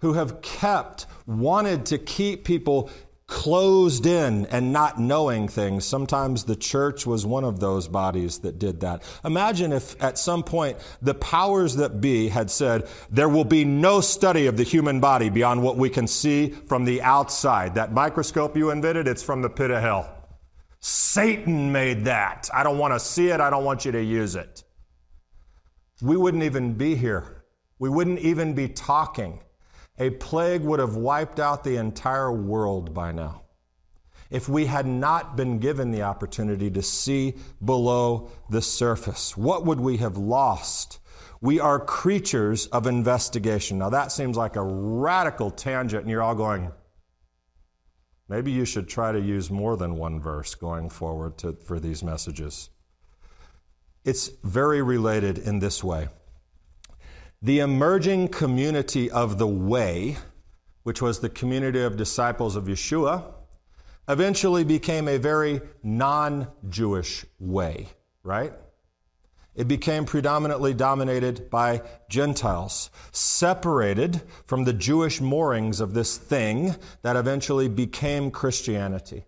who 0.00 0.14
have 0.14 0.42
kept, 0.42 1.06
wanted 1.26 1.86
to 1.86 1.98
keep 1.98 2.44
people 2.44 2.90
closed 3.28 4.06
in 4.06 4.46
and 4.46 4.72
not 4.72 4.98
knowing 4.98 5.46
things. 5.46 5.84
Sometimes 5.84 6.44
the 6.44 6.56
church 6.56 7.06
was 7.06 7.26
one 7.26 7.44
of 7.44 7.60
those 7.60 7.86
bodies 7.86 8.38
that 8.38 8.58
did 8.58 8.80
that. 8.80 9.02
Imagine 9.22 9.70
if 9.70 10.02
at 10.02 10.18
some 10.18 10.42
point 10.42 10.78
the 11.02 11.14
powers 11.14 11.76
that 11.76 12.00
be 12.00 12.28
had 12.28 12.50
said, 12.50 12.88
there 13.10 13.28
will 13.28 13.44
be 13.44 13.66
no 13.66 14.00
study 14.00 14.46
of 14.46 14.56
the 14.56 14.62
human 14.62 14.98
body 14.98 15.28
beyond 15.28 15.62
what 15.62 15.76
we 15.76 15.90
can 15.90 16.06
see 16.08 16.48
from 16.48 16.86
the 16.86 17.02
outside. 17.02 17.74
That 17.74 17.92
microscope 17.92 18.56
you 18.56 18.70
invented, 18.70 19.06
it's 19.06 19.22
from 19.22 19.42
the 19.42 19.50
pit 19.50 19.70
of 19.70 19.82
hell. 19.82 20.10
Satan 20.80 21.70
made 21.70 22.06
that. 22.06 22.48
I 22.54 22.62
don't 22.62 22.78
want 22.78 22.94
to 22.94 23.00
see 23.00 23.28
it. 23.28 23.40
I 23.40 23.50
don't 23.50 23.64
want 23.64 23.84
you 23.84 23.92
to 23.92 24.02
use 24.02 24.36
it. 24.36 24.64
We 26.00 26.16
wouldn't 26.16 26.44
even 26.44 26.74
be 26.74 26.94
here. 26.94 27.44
We 27.78 27.90
wouldn't 27.90 28.20
even 28.20 28.54
be 28.54 28.68
talking 28.68 29.40
a 29.98 30.10
plague 30.10 30.62
would 30.62 30.80
have 30.80 30.96
wiped 30.96 31.40
out 31.40 31.64
the 31.64 31.76
entire 31.76 32.32
world 32.32 32.94
by 32.94 33.12
now 33.12 33.42
if 34.30 34.48
we 34.48 34.66
had 34.66 34.86
not 34.86 35.36
been 35.36 35.58
given 35.58 35.90
the 35.90 36.02
opportunity 36.02 36.70
to 36.70 36.82
see 36.82 37.34
below 37.64 38.30
the 38.50 38.60
surface. 38.60 39.36
What 39.36 39.64
would 39.64 39.80
we 39.80 39.98
have 39.98 40.16
lost? 40.16 40.98
We 41.40 41.60
are 41.60 41.80
creatures 41.80 42.66
of 42.66 42.86
investigation. 42.86 43.78
Now, 43.78 43.90
that 43.90 44.12
seems 44.12 44.36
like 44.36 44.56
a 44.56 44.62
radical 44.62 45.50
tangent, 45.50 46.02
and 46.02 46.10
you're 46.10 46.22
all 46.22 46.34
going, 46.34 46.72
maybe 48.28 48.50
you 48.50 48.64
should 48.64 48.88
try 48.88 49.12
to 49.12 49.20
use 49.20 49.50
more 49.50 49.76
than 49.76 49.96
one 49.96 50.20
verse 50.20 50.54
going 50.54 50.90
forward 50.90 51.38
to, 51.38 51.54
for 51.64 51.80
these 51.80 52.02
messages. 52.02 52.70
It's 54.04 54.28
very 54.42 54.82
related 54.82 55.38
in 55.38 55.60
this 55.60 55.82
way. 55.82 56.08
The 57.40 57.60
emerging 57.60 58.28
community 58.28 59.08
of 59.10 59.38
the 59.38 59.46
Way, 59.46 60.16
which 60.82 61.00
was 61.00 61.20
the 61.20 61.28
community 61.28 61.80
of 61.80 61.96
disciples 61.96 62.56
of 62.56 62.64
Yeshua, 62.64 63.32
eventually 64.08 64.64
became 64.64 65.06
a 65.06 65.18
very 65.18 65.60
non 65.82 66.48
Jewish 66.68 67.24
way, 67.38 67.88
right? 68.24 68.52
It 69.54 69.68
became 69.68 70.04
predominantly 70.04 70.74
dominated 70.74 71.48
by 71.48 71.82
Gentiles, 72.08 72.90
separated 73.12 74.22
from 74.44 74.64
the 74.64 74.72
Jewish 74.72 75.20
moorings 75.20 75.80
of 75.80 75.94
this 75.94 76.16
thing 76.16 76.74
that 77.02 77.16
eventually 77.16 77.68
became 77.68 78.32
Christianity. 78.32 79.24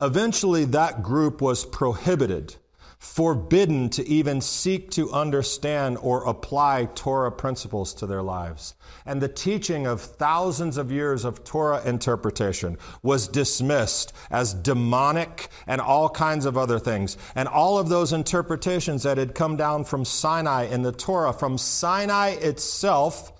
Eventually, 0.00 0.64
that 0.66 1.02
group 1.02 1.42
was 1.42 1.64
prohibited 1.64 2.56
forbidden 3.04 3.90
to 3.90 4.08
even 4.08 4.40
seek 4.40 4.90
to 4.90 5.12
understand 5.12 5.98
or 6.00 6.24
apply 6.24 6.88
Torah 6.94 7.30
principles 7.30 7.92
to 7.92 8.06
their 8.06 8.22
lives. 8.22 8.74
And 9.04 9.20
the 9.20 9.28
teaching 9.28 9.86
of 9.86 10.00
thousands 10.00 10.78
of 10.78 10.90
years 10.90 11.26
of 11.26 11.44
Torah 11.44 11.84
interpretation 11.84 12.78
was 13.02 13.28
dismissed 13.28 14.14
as 14.30 14.54
demonic 14.54 15.48
and 15.66 15.82
all 15.82 16.08
kinds 16.08 16.46
of 16.46 16.56
other 16.56 16.78
things. 16.78 17.18
And 17.34 17.46
all 17.46 17.76
of 17.76 17.90
those 17.90 18.14
interpretations 18.14 19.02
that 19.02 19.18
had 19.18 19.34
come 19.34 19.58
down 19.58 19.84
from 19.84 20.06
Sinai 20.06 20.64
in 20.64 20.80
the 20.80 20.90
Torah, 20.90 21.34
from 21.34 21.58
Sinai 21.58 22.30
itself, 22.30 23.32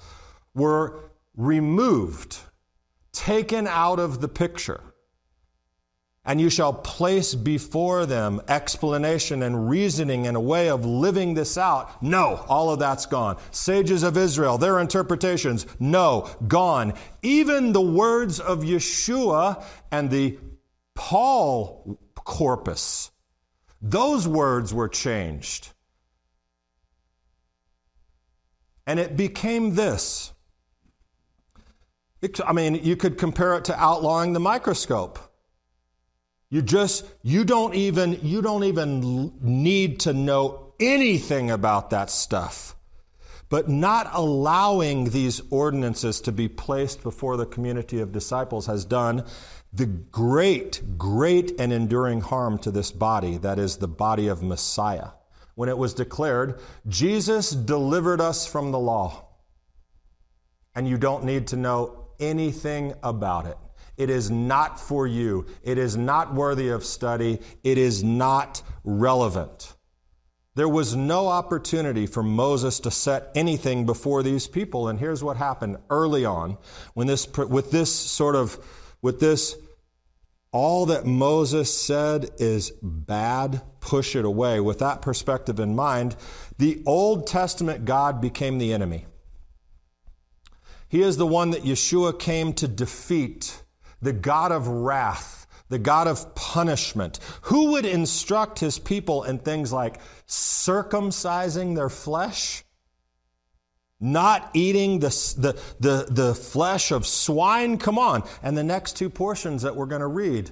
were 0.54 1.10
removed, 1.38 2.36
taken 3.12 3.66
out 3.66 3.98
of 3.98 4.20
the 4.20 4.28
picture 4.28 4.93
and 6.24 6.40
you 6.40 6.48
shall 6.48 6.72
place 6.72 7.34
before 7.34 8.06
them 8.06 8.40
explanation 8.48 9.42
and 9.42 9.68
reasoning 9.68 10.26
and 10.26 10.36
a 10.36 10.40
way 10.40 10.70
of 10.70 10.84
living 10.84 11.34
this 11.34 11.58
out. 11.58 12.02
No, 12.02 12.44
all 12.48 12.70
of 12.70 12.78
that's 12.78 13.06
gone. 13.06 13.36
Sages 13.50 14.02
of 14.02 14.16
Israel, 14.16 14.56
their 14.56 14.80
interpretations, 14.80 15.66
no, 15.78 16.30
gone. 16.48 16.94
Even 17.22 17.72
the 17.72 17.82
words 17.82 18.40
of 18.40 18.60
Yeshua 18.60 19.62
and 19.90 20.10
the 20.10 20.38
Paul 20.94 21.98
corpus, 22.14 23.10
those 23.82 24.26
words 24.26 24.72
were 24.72 24.88
changed. 24.88 25.70
And 28.86 28.98
it 28.98 29.16
became 29.16 29.74
this. 29.74 30.32
I 32.44 32.52
mean, 32.54 32.76
you 32.76 32.96
could 32.96 33.18
compare 33.18 33.54
it 33.56 33.64
to 33.66 33.78
outlawing 33.78 34.32
the 34.32 34.40
microscope. 34.40 35.18
You 36.54 36.62
just 36.62 37.04
you 37.24 37.44
don't 37.44 37.74
even 37.74 38.20
you 38.22 38.40
don't 38.40 38.62
even 38.62 39.32
need 39.40 39.98
to 40.00 40.12
know 40.12 40.72
anything 40.78 41.50
about 41.50 41.90
that 41.90 42.10
stuff. 42.10 42.76
But 43.48 43.68
not 43.68 44.08
allowing 44.12 45.10
these 45.10 45.42
ordinances 45.50 46.20
to 46.20 46.30
be 46.30 46.46
placed 46.46 47.02
before 47.02 47.36
the 47.36 47.44
community 47.44 47.98
of 47.98 48.12
disciples 48.12 48.66
has 48.66 48.84
done 48.84 49.24
the 49.72 49.86
great, 49.86 50.96
great 50.96 51.58
and 51.58 51.72
enduring 51.72 52.20
harm 52.20 52.58
to 52.58 52.70
this 52.70 52.92
body, 52.92 53.36
that 53.38 53.58
is 53.58 53.78
the 53.78 53.88
body 53.88 54.28
of 54.28 54.40
Messiah. 54.40 55.08
When 55.56 55.68
it 55.68 55.76
was 55.76 55.92
declared, 55.92 56.60
Jesus 56.86 57.50
delivered 57.50 58.20
us 58.20 58.46
from 58.46 58.70
the 58.70 58.78
law, 58.78 59.26
and 60.72 60.86
you 60.86 60.98
don't 60.98 61.24
need 61.24 61.48
to 61.48 61.56
know 61.56 62.10
anything 62.20 62.94
about 63.02 63.46
it. 63.46 63.58
It 63.96 64.10
is 64.10 64.30
not 64.30 64.80
for 64.80 65.06
you. 65.06 65.46
It 65.62 65.78
is 65.78 65.96
not 65.96 66.34
worthy 66.34 66.68
of 66.68 66.84
study. 66.84 67.40
It 67.62 67.78
is 67.78 68.02
not 68.02 68.62
relevant. 68.82 69.74
There 70.56 70.68
was 70.68 70.94
no 70.94 71.28
opportunity 71.28 72.06
for 72.06 72.22
Moses 72.22 72.78
to 72.80 72.90
set 72.90 73.30
anything 73.34 73.86
before 73.86 74.22
these 74.22 74.46
people. 74.46 74.88
And 74.88 75.00
here's 75.00 75.22
what 75.22 75.36
happened 75.36 75.78
early 75.90 76.24
on 76.24 76.58
when 76.94 77.08
this, 77.08 77.26
with 77.36 77.72
this 77.72 77.92
sort 77.92 78.36
of, 78.36 78.58
with 79.02 79.18
this, 79.18 79.56
all 80.52 80.86
that 80.86 81.04
Moses 81.04 81.76
said 81.76 82.30
is 82.38 82.70
bad, 82.80 83.62
push 83.80 84.14
it 84.14 84.24
away. 84.24 84.60
With 84.60 84.78
that 84.78 85.02
perspective 85.02 85.58
in 85.58 85.74
mind, 85.74 86.14
the 86.58 86.80
Old 86.86 87.26
Testament 87.26 87.84
God 87.84 88.20
became 88.20 88.58
the 88.58 88.72
enemy. 88.72 89.06
He 90.88 91.02
is 91.02 91.16
the 91.16 91.26
one 91.26 91.50
that 91.50 91.64
Yeshua 91.64 92.16
came 92.20 92.52
to 92.52 92.68
defeat 92.68 93.63
the 94.04 94.12
God 94.12 94.52
of 94.52 94.68
wrath, 94.68 95.46
the 95.68 95.78
God 95.78 96.06
of 96.06 96.34
punishment, 96.34 97.18
who 97.42 97.72
would 97.72 97.86
instruct 97.86 98.60
his 98.60 98.78
people 98.78 99.24
in 99.24 99.38
things 99.38 99.72
like 99.72 99.98
circumcising 100.28 101.74
their 101.74 101.88
flesh? 101.88 102.62
Not 103.98 104.50
eating 104.52 104.98
the, 104.98 105.08
the, 105.38 105.58
the, 105.80 106.06
the 106.10 106.34
flesh 106.34 106.92
of 106.92 107.06
swine? 107.06 107.78
Come 107.78 107.98
on. 107.98 108.24
And 108.42 108.56
the 108.56 108.64
next 108.64 108.96
two 108.96 109.08
portions 109.08 109.62
that 109.62 109.74
we're 109.74 109.86
going 109.86 110.02
to 110.02 110.06
read. 110.06 110.50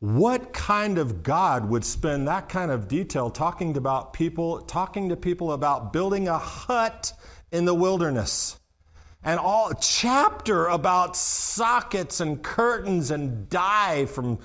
What 0.00 0.52
kind 0.52 0.98
of 0.98 1.22
God 1.22 1.68
would 1.70 1.84
spend 1.84 2.28
that 2.28 2.48
kind 2.48 2.70
of 2.70 2.86
detail 2.86 3.30
talking 3.30 3.76
about 3.76 4.12
people, 4.12 4.60
talking 4.60 5.08
to 5.08 5.16
people 5.16 5.52
about 5.52 5.92
building 5.92 6.28
a 6.28 6.38
hut 6.38 7.12
in 7.50 7.64
the 7.64 7.74
wilderness? 7.74 8.58
And 9.24 9.38
all 9.40 9.72
chapter 9.80 10.66
about 10.66 11.16
sockets 11.16 12.20
and 12.20 12.42
curtains 12.42 13.10
and 13.10 13.48
dye 13.48 14.06
from 14.06 14.38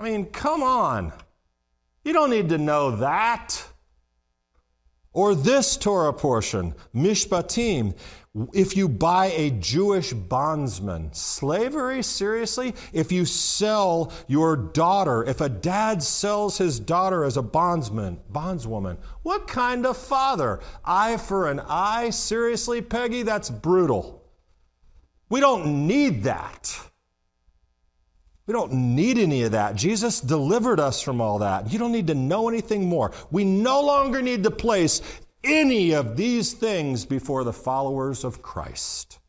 I 0.00 0.02
mean, 0.02 0.26
come 0.26 0.62
on. 0.62 1.12
You 2.04 2.14
don't 2.14 2.30
need 2.30 2.48
to 2.48 2.58
know 2.58 2.96
that. 2.96 3.62
Or 5.12 5.34
this 5.34 5.76
Torah 5.76 6.14
portion, 6.14 6.74
Mishpatim, 6.94 7.98
if 8.54 8.76
you 8.78 8.88
buy 8.88 9.26
a 9.26 9.50
Jewish 9.50 10.14
bondsman, 10.14 11.12
slavery, 11.12 12.02
seriously? 12.02 12.74
If 12.94 13.12
you 13.12 13.26
sell 13.26 14.12
your 14.26 14.56
daughter, 14.56 15.22
if 15.24 15.42
a 15.42 15.48
dad 15.50 16.02
sells 16.02 16.56
his 16.56 16.80
daughter 16.80 17.24
as 17.24 17.36
a 17.36 17.42
bondsman, 17.42 18.20
bondswoman, 18.32 18.98
what 19.22 19.48
kind 19.48 19.84
of 19.84 19.98
father? 19.98 20.60
Eye 20.84 21.18
for 21.18 21.50
an 21.50 21.60
eye? 21.60 22.08
Seriously, 22.08 22.80
Peggy? 22.80 23.22
That's 23.22 23.50
brutal. 23.50 24.19
We 25.30 25.40
don't 25.40 25.86
need 25.86 26.24
that. 26.24 26.78
We 28.46 28.52
don't 28.52 28.72
need 28.72 29.16
any 29.16 29.44
of 29.44 29.52
that. 29.52 29.76
Jesus 29.76 30.20
delivered 30.20 30.80
us 30.80 31.00
from 31.00 31.20
all 31.20 31.38
that. 31.38 31.72
You 31.72 31.78
don't 31.78 31.92
need 31.92 32.08
to 32.08 32.16
know 32.16 32.48
anything 32.48 32.88
more. 32.88 33.12
We 33.30 33.44
no 33.44 33.80
longer 33.80 34.20
need 34.20 34.42
to 34.42 34.50
place 34.50 35.00
any 35.44 35.94
of 35.94 36.16
these 36.16 36.52
things 36.52 37.06
before 37.06 37.44
the 37.44 37.52
followers 37.52 38.24
of 38.24 38.42
Christ. 38.42 39.20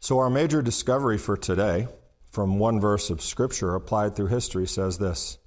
So, 0.00 0.18
our 0.18 0.30
major 0.30 0.62
discovery 0.62 1.16
for 1.16 1.36
today 1.36 1.88
from 2.30 2.58
one 2.58 2.80
verse 2.80 3.08
of 3.08 3.22
Scripture 3.22 3.74
applied 3.74 4.14
through 4.14 4.26
history 4.26 4.66
says 4.66 4.98
this 4.98 5.38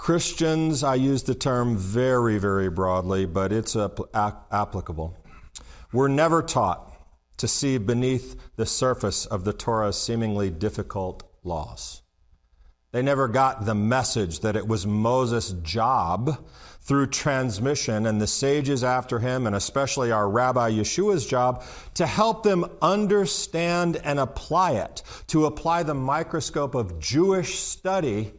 Christians, 0.00 0.82
I 0.82 0.94
use 0.94 1.24
the 1.24 1.34
term 1.34 1.76
very, 1.76 2.38
very 2.38 2.70
broadly, 2.70 3.26
but 3.26 3.52
it's 3.52 3.76
applicable. 3.76 5.18
We're 5.92 6.08
never 6.08 6.40
taught 6.40 6.90
to 7.36 7.46
see 7.46 7.76
beneath 7.76 8.34
the 8.56 8.64
surface 8.64 9.26
of 9.26 9.44
the 9.44 9.52
Torah's 9.52 10.00
seemingly 10.00 10.48
difficult 10.48 11.30
laws. 11.44 12.00
They 12.92 13.02
never 13.02 13.28
got 13.28 13.66
the 13.66 13.74
message 13.74 14.40
that 14.40 14.56
it 14.56 14.66
was 14.66 14.86
Moses' 14.86 15.50
job 15.62 16.46
through 16.80 17.08
transmission 17.08 18.06
and 18.06 18.22
the 18.22 18.26
sages 18.26 18.82
after 18.82 19.18
him, 19.18 19.46
and 19.46 19.54
especially 19.54 20.10
our 20.10 20.30
Rabbi 20.30 20.70
Yeshua's 20.70 21.26
job, 21.26 21.62
to 21.92 22.06
help 22.06 22.42
them 22.42 22.64
understand 22.80 24.00
and 24.02 24.18
apply 24.18 24.72
it, 24.72 25.02
to 25.26 25.44
apply 25.44 25.82
the 25.82 25.92
microscope 25.92 26.74
of 26.74 26.98
Jewish 26.98 27.58
study 27.58 28.32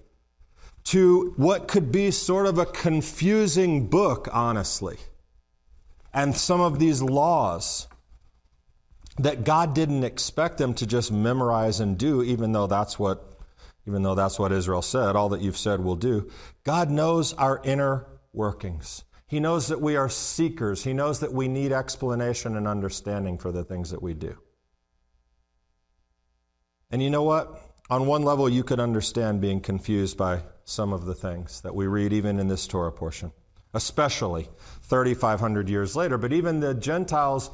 to 0.86 1.34
what 1.38 1.68
could 1.68 1.92
be 1.92 2.12
sort 2.12 2.46
of 2.46 2.58
a 2.58 2.66
confusing 2.66 3.88
book, 3.88 4.28
honestly. 4.32 4.98
And 6.14 6.36
some 6.36 6.60
of 6.60 6.80
these 6.80 7.02
laws 7.02 7.88
that 9.18 9.44
God 9.44 9.74
didn't 9.74 10.04
expect 10.04 10.58
them 10.58 10.74
to 10.76 10.86
just 10.86 11.12
memorize 11.12 11.80
and 11.80 11.98
do, 11.98 12.24
even 12.24 12.52
though 12.52 12.68
that's 12.68 12.98
what 12.98 13.28
even 13.88 14.04
though 14.04 14.14
that's 14.14 14.38
what 14.38 14.52
Israel 14.52 14.84
said, 14.84 15.16
all 15.16 15.30
that 15.30 15.42
you've 15.42 15.58
said 15.58 15.84
will 15.84 15.96
do. 15.96 16.30
God 16.64 16.92
knows 16.92 17.34
our 17.34 17.60
inner 17.64 18.06
workings. 18.32 19.04
He 19.26 19.40
knows 19.40 19.70
that 19.70 19.82
we 19.82 19.96
are 19.96 20.10
seekers. 20.10 20.84
He 20.84 20.94
knows 20.94 21.20
that 21.22 21.34
we 21.34 21.48
need 21.48 21.72
explanation 21.72 22.56
and 22.56 22.68
understanding 22.68 23.38
for 23.38 23.52
the 23.52 23.64
things 23.64 23.90
that 23.90 24.04
we 24.04 24.14
do. 24.14 24.38
And 26.92 27.02
you 27.02 27.10
know 27.10 27.24
what? 27.24 27.60
On 27.90 28.06
one 28.06 28.24
level, 28.24 28.48
you 28.48 28.64
could 28.64 28.80
understand 28.80 29.42
being 29.42 29.62
confused 29.62 30.18
by 30.18 30.44
some 30.72 30.94
of 30.94 31.06
the 31.06 31.14
things 31.14 31.62
that 31.62 31.76
we 31.76 31.88
read 31.88 32.14
even 32.14 32.40
in 32.40 32.48
this 32.48 32.66
Torah 32.66 32.92
portion, 32.92 33.32
especially 33.74 34.50
3,500 34.84 35.70
years 35.70 35.96
later. 35.96 36.18
But 36.18 36.34
even 36.34 36.60
the 36.60 36.74
Gentiles, 36.74 37.52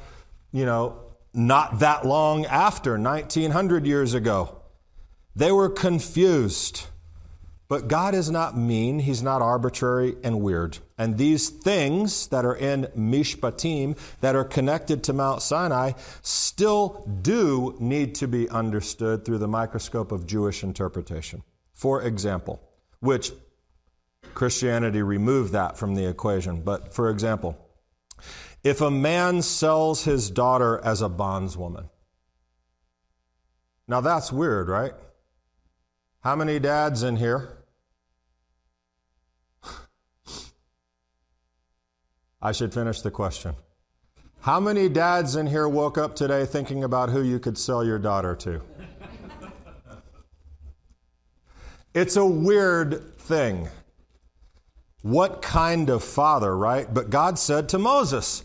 you 0.52 0.66
know, 0.66 1.02
not 1.34 1.80
that 1.80 2.06
long 2.06 2.46
after, 2.46 2.98
1900 2.98 3.86
years 3.86 4.14
ago. 4.14 4.58
They 5.36 5.52
were 5.52 5.70
confused. 5.70 6.88
But 7.68 7.88
God 7.90 8.16
is 8.16 8.32
not 8.32 8.58
mean, 8.58 9.00
He's 9.00 9.22
not 9.22 9.42
arbitrary 9.42 10.16
and 10.24 10.42
weird. 10.42 10.80
And 10.98 11.18
these 11.18 11.50
things 11.50 12.28
that 12.28 12.46
are 12.46 12.56
in 12.56 12.88
Mishpatim, 12.98 13.98
that 14.22 14.36
are 14.36 14.46
connected 14.46 15.04
to 15.04 15.14
Mount 15.14 15.42
Sinai, 15.42 15.92
still 16.22 17.06
do 17.22 17.76
need 17.80 18.16
to 18.16 18.28
be 18.28 18.50
understood 18.50 19.26
through 19.26 19.40
the 19.40 19.48
microscope 19.48 20.12
of 20.12 20.26
Jewish 20.26 20.64
interpretation. 20.64 21.44
For 21.74 22.02
example, 22.02 22.62
which 23.00 23.32
Christianity 24.34 25.01
removed 25.01 25.54
that 25.54 25.77
from 25.77 25.96
the 25.96 26.08
equation. 26.08 26.62
But 26.62 26.94
for 26.94 27.10
example, 27.10 27.58
if 28.63 28.82
a 28.82 28.92
man 28.92 29.42
sells 29.42 30.04
his 30.04 30.30
daughter 30.30 30.80
as 30.84 31.01
a 31.01 31.10
bondswoman. 31.10 31.89
Now 33.88 34.01
that's 34.01 34.32
weird, 34.32 34.68
right? 34.68 34.94
How 36.22 36.36
many 36.36 36.60
dads 36.60 37.04
in 37.04 37.16
here? 37.16 37.58
I 42.42 42.51
should 42.51 42.74
finish 42.74 43.01
the 43.01 43.12
question. 43.12 43.56
How 44.42 44.60
many 44.60 44.90
dads 44.90 45.36
in 45.36 45.48
here 45.48 45.68
woke 45.68 45.98
up 45.98 46.16
today 46.16 46.46
thinking 46.46 46.83
about 46.83 47.10
who 47.10 47.24
you 47.24 47.40
could 47.40 47.57
sell 47.57 47.83
your 47.83 48.00
daughter 48.00 48.36
to? 48.36 48.62
It's 51.98 52.16
a 52.16 52.24
weird 52.24 53.18
thing. 53.18 53.70
What 55.01 55.42
kind 55.42 55.90
of 55.90 56.03
father, 56.03 56.55
right? 56.55 56.94
But 56.94 57.10
God 57.10 57.40
said 57.40 57.70
to 57.70 57.79
Moses, 57.79 58.44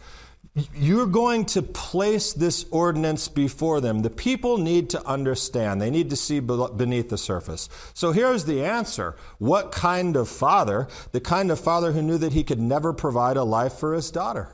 You're 0.74 1.04
going 1.04 1.44
to 1.46 1.60
place 1.60 2.32
this 2.32 2.64
ordinance 2.70 3.28
before 3.28 3.82
them. 3.82 4.00
The 4.00 4.08
people 4.08 4.56
need 4.56 4.88
to 4.90 5.06
understand, 5.06 5.82
they 5.82 5.90
need 5.90 6.08
to 6.08 6.16
see 6.16 6.40
beneath 6.40 7.10
the 7.10 7.18
surface. 7.18 7.68
So 7.92 8.12
here's 8.12 8.46
the 8.46 8.64
answer 8.64 9.16
What 9.36 9.70
kind 9.70 10.16
of 10.16 10.30
father? 10.30 10.88
The 11.10 11.20
kind 11.20 11.50
of 11.50 11.60
father 11.60 11.92
who 11.92 12.00
knew 12.00 12.16
that 12.16 12.32
he 12.32 12.44
could 12.44 12.58
never 12.58 12.94
provide 12.94 13.36
a 13.36 13.44
life 13.44 13.74
for 13.74 13.92
his 13.92 14.10
daughter. 14.10 14.48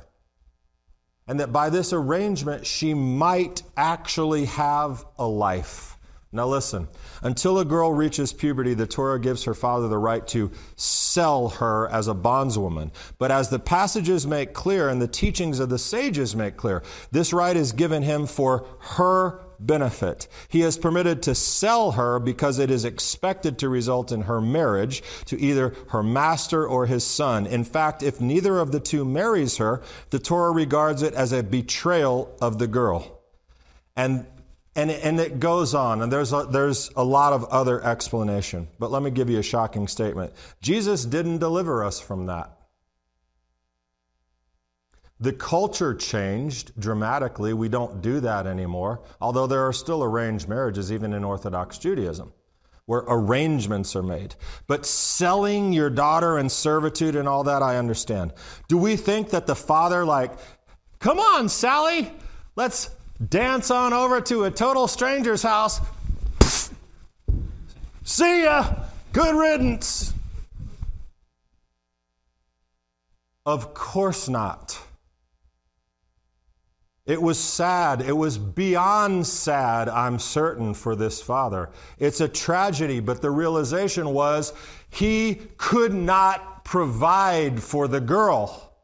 And 1.24 1.38
that 1.38 1.52
by 1.52 1.70
this 1.70 1.92
arrangement, 1.92 2.66
she 2.66 2.94
might 2.94 3.62
actually 3.76 4.46
have 4.46 5.04
a 5.16 5.28
life. 5.28 5.97
Now, 6.30 6.46
listen, 6.46 6.88
until 7.22 7.58
a 7.58 7.64
girl 7.64 7.94
reaches 7.94 8.34
puberty, 8.34 8.74
the 8.74 8.86
Torah 8.86 9.18
gives 9.18 9.44
her 9.44 9.54
father 9.54 9.88
the 9.88 9.96
right 9.96 10.26
to 10.28 10.50
sell 10.76 11.48
her 11.48 11.88
as 11.88 12.06
a 12.06 12.14
bondswoman. 12.14 12.90
But 13.18 13.30
as 13.30 13.48
the 13.48 13.58
passages 13.58 14.26
make 14.26 14.52
clear 14.52 14.90
and 14.90 15.00
the 15.00 15.08
teachings 15.08 15.58
of 15.58 15.70
the 15.70 15.78
sages 15.78 16.36
make 16.36 16.58
clear, 16.58 16.82
this 17.10 17.32
right 17.32 17.56
is 17.56 17.72
given 17.72 18.02
him 18.02 18.26
for 18.26 18.66
her 18.80 19.40
benefit. 19.58 20.28
He 20.48 20.60
is 20.60 20.76
permitted 20.76 21.22
to 21.22 21.34
sell 21.34 21.92
her 21.92 22.18
because 22.18 22.58
it 22.58 22.70
is 22.70 22.84
expected 22.84 23.58
to 23.58 23.70
result 23.70 24.12
in 24.12 24.22
her 24.22 24.40
marriage 24.40 25.02
to 25.26 25.40
either 25.40 25.74
her 25.88 26.02
master 26.02 26.66
or 26.66 26.84
his 26.84 27.04
son. 27.04 27.46
In 27.46 27.64
fact, 27.64 28.02
if 28.02 28.20
neither 28.20 28.58
of 28.58 28.70
the 28.70 28.80
two 28.80 29.06
marries 29.06 29.56
her, 29.56 29.82
the 30.10 30.18
Torah 30.18 30.52
regards 30.52 31.02
it 31.02 31.14
as 31.14 31.32
a 31.32 31.42
betrayal 31.42 32.36
of 32.40 32.58
the 32.58 32.66
girl. 32.66 33.18
And 33.96 34.26
and 34.78 34.92
it, 34.92 35.00
and 35.02 35.18
it 35.18 35.40
goes 35.40 35.74
on, 35.74 36.02
and 36.02 36.12
there's 36.12 36.32
a, 36.32 36.46
there's 36.48 36.88
a 36.94 37.02
lot 37.02 37.32
of 37.32 37.44
other 37.46 37.84
explanation. 37.84 38.68
But 38.78 38.92
let 38.92 39.02
me 39.02 39.10
give 39.10 39.28
you 39.28 39.40
a 39.40 39.42
shocking 39.42 39.88
statement 39.88 40.32
Jesus 40.62 41.04
didn't 41.04 41.38
deliver 41.38 41.84
us 41.84 41.98
from 42.00 42.26
that. 42.26 42.52
The 45.18 45.32
culture 45.32 45.94
changed 45.94 46.80
dramatically. 46.80 47.52
We 47.52 47.68
don't 47.68 48.00
do 48.00 48.20
that 48.20 48.46
anymore, 48.46 49.02
although 49.20 49.48
there 49.48 49.66
are 49.66 49.72
still 49.72 50.04
arranged 50.04 50.48
marriages, 50.48 50.92
even 50.92 51.12
in 51.12 51.24
Orthodox 51.24 51.76
Judaism, 51.78 52.32
where 52.86 53.02
arrangements 53.08 53.96
are 53.96 54.02
made. 54.04 54.36
But 54.68 54.86
selling 54.86 55.72
your 55.72 55.90
daughter 55.90 56.38
in 56.38 56.48
servitude 56.48 57.16
and 57.16 57.26
all 57.26 57.42
that, 57.42 57.64
I 57.64 57.78
understand. 57.78 58.32
Do 58.68 58.78
we 58.78 58.94
think 58.94 59.30
that 59.30 59.48
the 59.48 59.56
father, 59.56 60.04
like, 60.04 60.30
come 61.00 61.18
on, 61.18 61.48
Sally, 61.48 62.12
let's 62.54 62.90
dance 63.26 63.70
on 63.70 63.92
over 63.92 64.20
to 64.20 64.44
a 64.44 64.50
total 64.50 64.86
stranger's 64.86 65.42
house. 65.42 65.80
See 68.04 68.44
ya. 68.44 68.74
Good 69.12 69.34
riddance. 69.34 70.14
Of 73.44 73.74
course 73.74 74.28
not. 74.28 74.78
It 77.06 77.22
was 77.22 77.38
sad. 77.38 78.02
It 78.02 78.12
was 78.12 78.36
beyond 78.36 79.26
sad, 79.26 79.88
I'm 79.88 80.18
certain, 80.18 80.74
for 80.74 80.94
this 80.94 81.22
father. 81.22 81.70
It's 81.98 82.20
a 82.20 82.28
tragedy, 82.28 83.00
but 83.00 83.22
the 83.22 83.30
realization 83.30 84.10
was 84.12 84.52
he 84.90 85.36
could 85.56 85.94
not 85.94 86.66
provide 86.66 87.62
for 87.62 87.88
the 87.88 88.00
girl. 88.00 88.74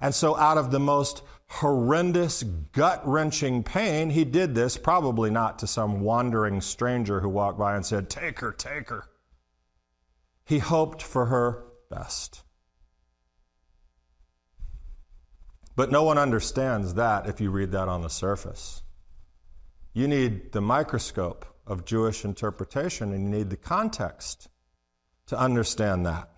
And 0.00 0.14
so, 0.14 0.36
out 0.36 0.56
of 0.56 0.70
the 0.70 0.78
most 0.78 1.22
horrendous, 1.48 2.42
gut 2.42 3.02
wrenching 3.06 3.62
pain, 3.62 4.10
he 4.10 4.24
did 4.24 4.54
this 4.54 4.76
probably 4.76 5.30
not 5.30 5.58
to 5.58 5.66
some 5.66 6.00
wandering 6.00 6.60
stranger 6.60 7.20
who 7.20 7.28
walked 7.28 7.58
by 7.58 7.76
and 7.76 7.84
said, 7.84 8.10
Take 8.10 8.40
her, 8.40 8.52
take 8.52 8.88
her. 8.88 9.08
He 10.44 10.58
hoped 10.58 11.02
for 11.02 11.26
her 11.26 11.64
best. 11.90 12.42
But 15.76 15.90
no 15.90 16.04
one 16.04 16.18
understands 16.18 16.94
that 16.94 17.26
if 17.26 17.40
you 17.40 17.50
read 17.50 17.72
that 17.72 17.88
on 17.88 18.02
the 18.02 18.10
surface. 18.10 18.82
You 19.92 20.08
need 20.08 20.52
the 20.52 20.60
microscope 20.60 21.46
of 21.66 21.84
Jewish 21.84 22.24
interpretation 22.24 23.12
and 23.12 23.24
you 23.24 23.38
need 23.38 23.50
the 23.50 23.56
context 23.56 24.48
to 25.26 25.38
understand 25.38 26.04
that. 26.06 26.33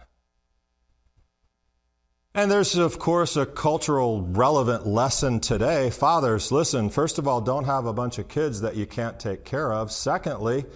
And 2.37 2.51
there's, 2.51 2.77
of 2.77 2.99
course, 2.99 3.39
a 3.39 3.47
cultural 3.47 4.21
relevant 4.21 4.87
lesson 4.87 5.41
today. 5.41 5.89
Fathers, 5.89 6.53
listen, 6.53 6.91
first 6.91 7.19
of 7.19 7.27
all, 7.27 7.41
don't 7.41 7.65
have 7.65 7.87
a 7.87 7.95
bunch 7.95 8.19
of 8.19 8.29
kids 8.29 8.61
that 8.61 8.77
you 8.77 8.85
can't 8.85 9.19
take 9.19 9.43
care 9.47 9.73
of. 9.73 9.91
Secondly, 9.91 10.67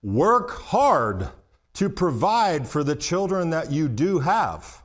work 0.00 0.52
hard 0.52 1.30
to 1.74 1.90
provide 1.90 2.68
for 2.68 2.84
the 2.84 2.94
children 2.94 3.50
that 3.50 3.72
you 3.72 3.88
do 3.88 4.20
have. 4.20 4.84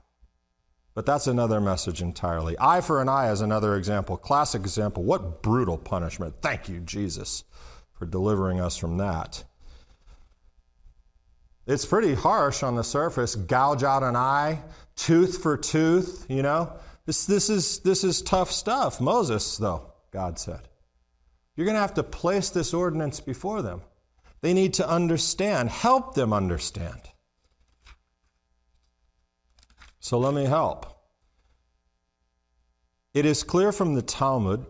But 0.95 1.05
that's 1.05 1.27
another 1.27 1.61
message 1.61 2.01
entirely. 2.01 2.55
Eye 2.59 2.81
for 2.81 2.99
an 2.99 3.09
eye 3.09 3.31
is 3.31 3.41
another 3.41 3.75
example, 3.75 4.17
classic 4.17 4.61
example. 4.61 5.03
What 5.03 5.43
brutal 5.43 5.77
punishment. 5.77 6.33
Thank 6.41 6.67
you, 6.67 6.79
Jesus, 6.79 7.43
for 7.93 8.07
delivering 8.07 8.59
us 8.59 8.75
from 8.75 8.97
that. 8.97 9.43
It's 11.65 11.85
pretty 11.85 12.13
harsh 12.13 12.61
on 12.63 12.75
the 12.75 12.83
surface. 12.83 13.35
Gouge 13.35 13.83
out 13.83 14.03
an 14.03 14.15
eye, 14.15 14.61
tooth 14.95 15.41
for 15.41 15.57
tooth, 15.57 16.25
you 16.29 16.41
know? 16.41 16.73
This, 17.05 17.25
this, 17.25 17.49
is, 17.49 17.79
this 17.79 18.03
is 18.03 18.21
tough 18.21 18.51
stuff. 18.51 18.99
Moses, 18.99 19.57
though, 19.57 19.93
God 20.11 20.39
said. 20.39 20.61
You're 21.55 21.65
going 21.65 21.75
to 21.75 21.81
have 21.81 21.93
to 21.95 22.03
place 22.03 22.49
this 22.49 22.73
ordinance 22.73 23.19
before 23.19 23.61
them. 23.61 23.81
They 24.41 24.53
need 24.53 24.73
to 24.75 24.87
understand, 24.87 25.69
help 25.69 26.15
them 26.15 26.33
understand. 26.33 26.99
So 29.99 30.17
let 30.17 30.33
me 30.33 30.45
help. 30.45 30.85
It 33.13 33.25
is 33.25 33.43
clear 33.43 33.71
from 33.71 33.93
the 33.93 34.01
Talmud 34.01 34.65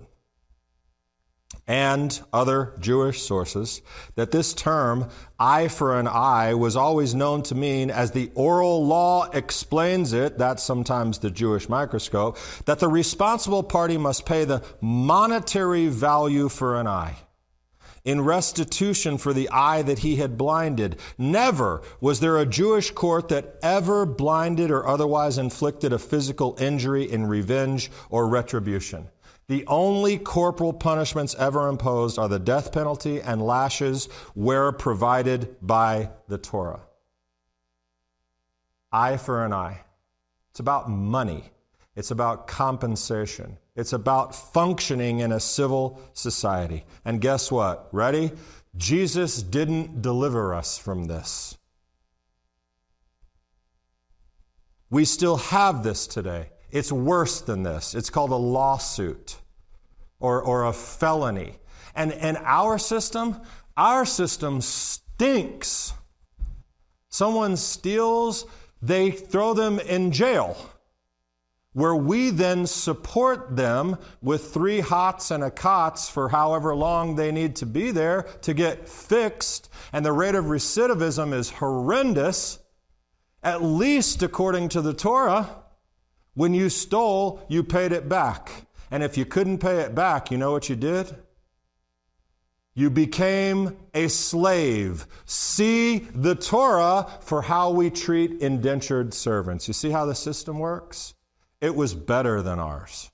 and 1.68 2.22
other 2.34 2.74
Jewish 2.80 3.22
sources 3.22 3.82
that 4.16 4.32
this 4.32 4.54
term, 4.54 5.10
eye 5.40 5.68
for 5.68 5.98
an 5.98 6.08
eye, 6.08 6.54
was 6.54 6.76
always 6.76 7.16
known 7.16 7.42
to 7.44 7.56
mean, 7.56 7.90
as 7.90 8.12
the 8.12 8.32
oral 8.36 8.86
law 8.86 9.30
explains 9.32 10.14
it, 10.14 10.38
that's 10.38 10.64
sometimes 10.64 11.20
the 11.20 11.32
Jewish 11.32 11.70
microscope, 11.70 12.38
that 12.66 12.80
the 12.80 12.88
responsible 12.88 13.64
party 13.64 13.98
must 13.98 14.26
pay 14.26 14.46
the 14.46 14.64
monetary 14.82 15.88
value 15.88 16.50
for 16.50 16.80
an 16.80 16.88
eye 16.88 17.16
in 18.04 18.20
restitution 18.20 19.18
for 19.18 19.34
the 19.34 19.50
eye 19.50 19.82
that 19.82 20.00
he 20.00 20.18
had 20.18 20.38
blinded. 20.38 21.00
Never 21.18 21.82
was 22.02 22.20
there 22.20 22.38
a 22.38 22.46
Jewish 22.46 22.92
court 22.92 23.30
that 23.30 23.58
ever 23.62 24.06
blinded 24.06 24.72
or 24.72 24.86
otherwise 24.86 25.38
inflicted 25.38 25.94
a 25.94 26.00
physical 26.00 26.58
injury 26.60 27.10
in 27.10 27.26
revenge 27.26 27.90
or 28.10 28.28
retribution. 28.28 29.08
The 29.48 29.66
only 29.68 30.18
corporal 30.18 30.74
punishments 30.74 31.36
ever 31.38 31.68
imposed 31.68 32.18
are 32.18 32.30
the 32.30 32.40
death 32.40 32.72
penalty 32.72 33.22
and 33.22 33.42
lashes 33.42 34.06
where 34.34 34.72
provided 34.72 35.56
by 35.62 36.12
the 36.28 36.38
Torah. 36.38 36.82
Eye 38.92 39.18
for 39.18 39.44
an 39.44 39.54
eye. 39.54 39.82
It's 40.52 40.60
about 40.60 40.90
money. 40.90 41.52
It's 41.96 42.12
about 42.12 42.48
compensation. 42.48 43.58
It's 43.76 43.92
about 43.92 44.36
functioning 44.36 45.20
in 45.20 45.32
a 45.32 45.40
civil 45.40 46.00
society. 46.14 46.86
And 47.04 47.20
guess 47.20 47.52
what? 47.52 47.90
Ready? 47.92 48.32
Jesus 48.78 49.44
didn't 49.44 50.02
deliver 50.02 50.54
us 50.54 50.78
from 50.78 51.06
this. 51.06 51.58
We 54.90 55.06
still 55.06 55.38
have 55.38 55.84
this 55.84 56.06
today. 56.06 56.50
It's 56.74 56.92
worse 56.92 57.40
than 57.40 57.64
this. 57.64 57.94
It's 57.94 58.10
called 58.10 58.32
a 58.32 58.36
lawsuit 58.36 59.38
or, 60.20 60.42
or 60.42 60.66
a 60.66 60.74
felony. 60.74 61.60
And, 61.96 62.12
and 62.12 62.38
our 62.38 62.80
system, 62.80 63.40
our 63.78 64.06
system 64.06 64.60
stinks. 64.60 65.94
Someone 67.10 67.58
steals, 67.58 68.48
they 68.82 69.12
throw 69.12 69.54
them 69.54 69.80
in 69.80 70.12
jail 70.12 70.58
where 71.74 71.96
we 71.96 72.30
then 72.30 72.68
support 72.68 73.56
them 73.56 73.98
with 74.22 74.54
three 74.54 74.80
hots 74.80 75.32
and 75.32 75.44
a 75.44 75.52
cots 75.52 76.08
for 76.08 76.30
however 76.30 76.76
long 76.76 77.16
they 77.16 77.32
need 77.32 77.56
to 77.56 77.66
be 77.66 77.92
there 77.92 78.24
to 78.42 78.54
get 78.54 78.88
fixed, 78.88 79.70
and 79.92 80.06
the 80.06 80.12
rate 80.12 80.36
of 80.36 80.46
recidivism 80.46 81.34
is 81.34 81.50
horrendous, 81.50 82.60
at 83.42 83.64
least 83.64 84.22
according 84.22 84.70
to 84.70 84.82
the 84.82 84.94
Torah. 84.94 85.63
When 86.34 86.54
you 86.54 86.70
stole, 86.70 87.46
you 87.48 87.64
paid 87.64 87.92
it 87.92 88.10
back. 88.10 88.68
And 88.90 89.04
if 89.04 89.18
you 89.18 89.26
couldn't 89.26 89.60
pay 89.60 89.82
it 89.82 89.96
back, 89.96 90.32
you 90.32 90.38
know 90.38 90.52
what 90.52 90.70
you 90.70 90.76
did? 90.76 91.16
You 92.76 92.90
became 92.90 93.78
a 93.94 94.08
slave. 94.08 95.06
See 95.26 96.00
the 96.00 96.34
Torah 96.34 97.08
for 97.22 97.44
how 97.44 97.70
we 97.70 97.92
treat 97.92 98.42
indentured 98.42 99.14
servants. 99.14 99.68
You 99.68 99.74
see 99.74 99.92
how 99.92 100.06
the 100.06 100.16
system 100.16 100.58
works? 100.58 101.14
It 101.62 101.76
was 101.76 101.94
better 101.94 102.42
than 102.42 102.60
ours. 102.60 103.12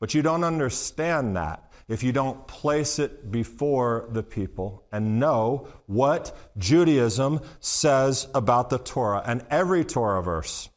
But 0.00 0.14
you 0.14 0.22
don't 0.22 0.42
understand 0.42 1.36
that 1.36 1.70
if 1.86 2.02
you 2.02 2.12
don't 2.12 2.46
place 2.46 2.98
it 2.98 3.30
before 3.30 4.08
the 4.10 4.22
people 4.22 4.84
and 4.90 5.20
know 5.20 5.68
what 5.86 6.36
Judaism 6.56 7.40
says 7.60 8.26
about 8.34 8.70
the 8.70 8.78
Torah 8.78 9.22
and 9.26 9.44
every 9.50 9.84
Torah 9.84 10.22
verse. 10.22 10.70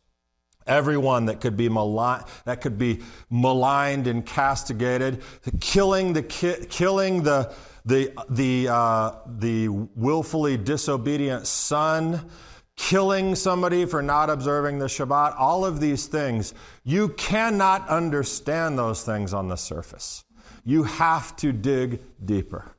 Everyone 0.68 1.26
that 1.28 1.42
could 1.42 1.56
be 1.56 1.70
maligned, 1.70 2.26
that 2.46 2.62
could 2.62 2.78
be 2.78 3.02
maligned 3.30 4.08
and 4.08 4.26
castigated, 4.26 5.22
killing 5.60 6.14
the 6.14 6.24
ki- 6.24 6.66
killing 6.70 7.24
the 7.24 7.54
the 7.86 8.12
the 8.30 8.68
uh, 8.70 9.12
the 9.28 9.70
willfully 9.70 10.58
disobedient 10.58 11.46
son, 11.46 12.30
killing 12.76 13.36
somebody 13.36 13.86
for 13.86 14.02
not 14.02 14.30
observing 14.30 14.80
the 14.80 14.86
Shabbat, 14.86 15.36
all 15.38 15.66
of 15.66 15.80
these 15.80 16.08
things, 16.08 16.54
you 16.84 17.10
cannot 17.10 17.88
understand 17.88 18.78
those 18.78 19.04
things 19.04 19.34
on 19.34 19.48
the 19.48 19.56
surface. 19.56 20.24
You 20.66 20.84
have 20.84 21.36
to 21.38 21.54
dig 21.54 22.02
deeper. 22.24 22.76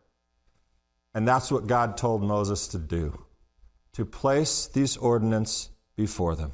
And 1.14 1.27
that's 1.27 1.51
what 1.51 1.66
God 1.66 1.96
told 1.96 2.22
Moses 2.22 2.68
to 2.68 2.79
do 2.79 3.25
to 3.94 4.05
place 4.05 4.66
these 4.66 4.99
ordinances 4.99 5.70
before 5.96 6.37
them. 6.37 6.53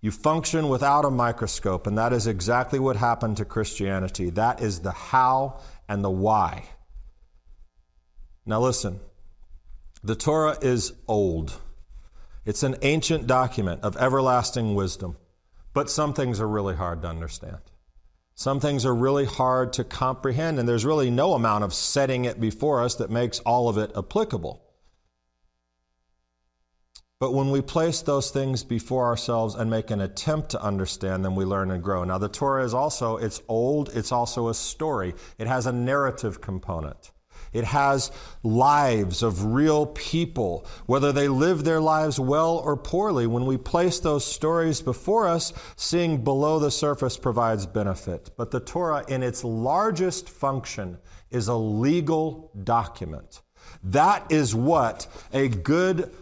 You 0.00 0.10
function 0.10 0.68
without 0.68 1.04
a 1.04 1.10
microscope, 1.10 1.86
and 1.86 1.96
that 1.98 2.12
is 2.12 2.26
exactly 2.26 2.78
what 2.78 2.96
happened 2.96 3.38
to 3.38 3.44
Christianity. 3.44 4.30
That 4.30 4.60
is 4.60 4.80
the 4.80 4.92
how 4.92 5.60
and 5.88 6.04
the 6.04 6.10
why. 6.10 6.64
Now, 8.44 8.60
listen. 8.60 9.00
The 10.04 10.14
Torah 10.14 10.56
is 10.60 10.92
old. 11.08 11.60
It's 12.44 12.62
an 12.62 12.76
ancient 12.82 13.26
document 13.26 13.82
of 13.82 13.96
everlasting 13.96 14.76
wisdom, 14.76 15.16
but 15.72 15.90
some 15.90 16.14
things 16.14 16.40
are 16.40 16.46
really 16.46 16.76
hard 16.76 17.02
to 17.02 17.08
understand. 17.08 17.58
Some 18.36 18.60
things 18.60 18.84
are 18.84 18.94
really 18.94 19.24
hard 19.24 19.72
to 19.72 19.84
comprehend, 19.84 20.58
and 20.60 20.68
there's 20.68 20.84
really 20.84 21.10
no 21.10 21.32
amount 21.32 21.64
of 21.64 21.74
setting 21.74 22.26
it 22.26 22.38
before 22.40 22.82
us 22.82 22.94
that 22.96 23.10
makes 23.10 23.40
all 23.40 23.68
of 23.68 23.78
it 23.78 23.90
applicable. 23.96 24.62
But 27.18 27.32
when 27.32 27.50
we 27.50 27.62
place 27.62 28.02
those 28.02 28.30
things 28.30 28.62
before 28.62 29.06
ourselves 29.06 29.54
and 29.54 29.70
make 29.70 29.90
an 29.90 30.02
attempt 30.02 30.50
to 30.50 30.62
understand 30.62 31.24
them, 31.24 31.34
we 31.34 31.46
learn 31.46 31.70
and 31.70 31.82
grow. 31.82 32.04
Now, 32.04 32.18
the 32.18 32.28
Torah 32.28 32.62
is 32.62 32.74
also, 32.74 33.16
it's 33.16 33.40
old, 33.48 33.90
it's 33.94 34.12
also 34.12 34.48
a 34.48 34.54
story. 34.54 35.14
It 35.38 35.46
has 35.46 35.66
a 35.66 35.72
narrative 35.72 36.42
component. 36.42 37.12
It 37.54 37.64
has 37.64 38.12
lives 38.42 39.22
of 39.22 39.54
real 39.54 39.86
people, 39.86 40.66
whether 40.84 41.10
they 41.10 41.28
live 41.28 41.64
their 41.64 41.80
lives 41.80 42.20
well 42.20 42.58
or 42.58 42.76
poorly. 42.76 43.26
When 43.26 43.46
we 43.46 43.56
place 43.56 43.98
those 43.98 44.26
stories 44.26 44.82
before 44.82 45.26
us, 45.26 45.54
seeing 45.74 46.22
below 46.22 46.58
the 46.58 46.70
surface 46.70 47.16
provides 47.16 47.64
benefit. 47.64 48.30
But 48.36 48.50
the 48.50 48.60
Torah, 48.60 49.06
in 49.08 49.22
its 49.22 49.42
largest 49.42 50.28
function, 50.28 50.98
is 51.30 51.48
a 51.48 51.54
legal 51.54 52.50
document. 52.62 53.40
That 53.82 54.30
is 54.30 54.54
what 54.54 55.06
a 55.32 55.48
good 55.48 56.12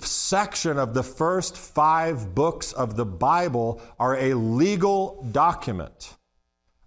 section 0.00 0.78
of 0.78 0.94
the 0.94 1.02
first 1.02 1.56
five 1.56 2.34
books 2.34 2.72
of 2.72 2.96
the 2.96 3.06
Bible 3.06 3.80
are 3.98 4.16
a 4.16 4.34
legal 4.34 5.26
document 5.32 6.16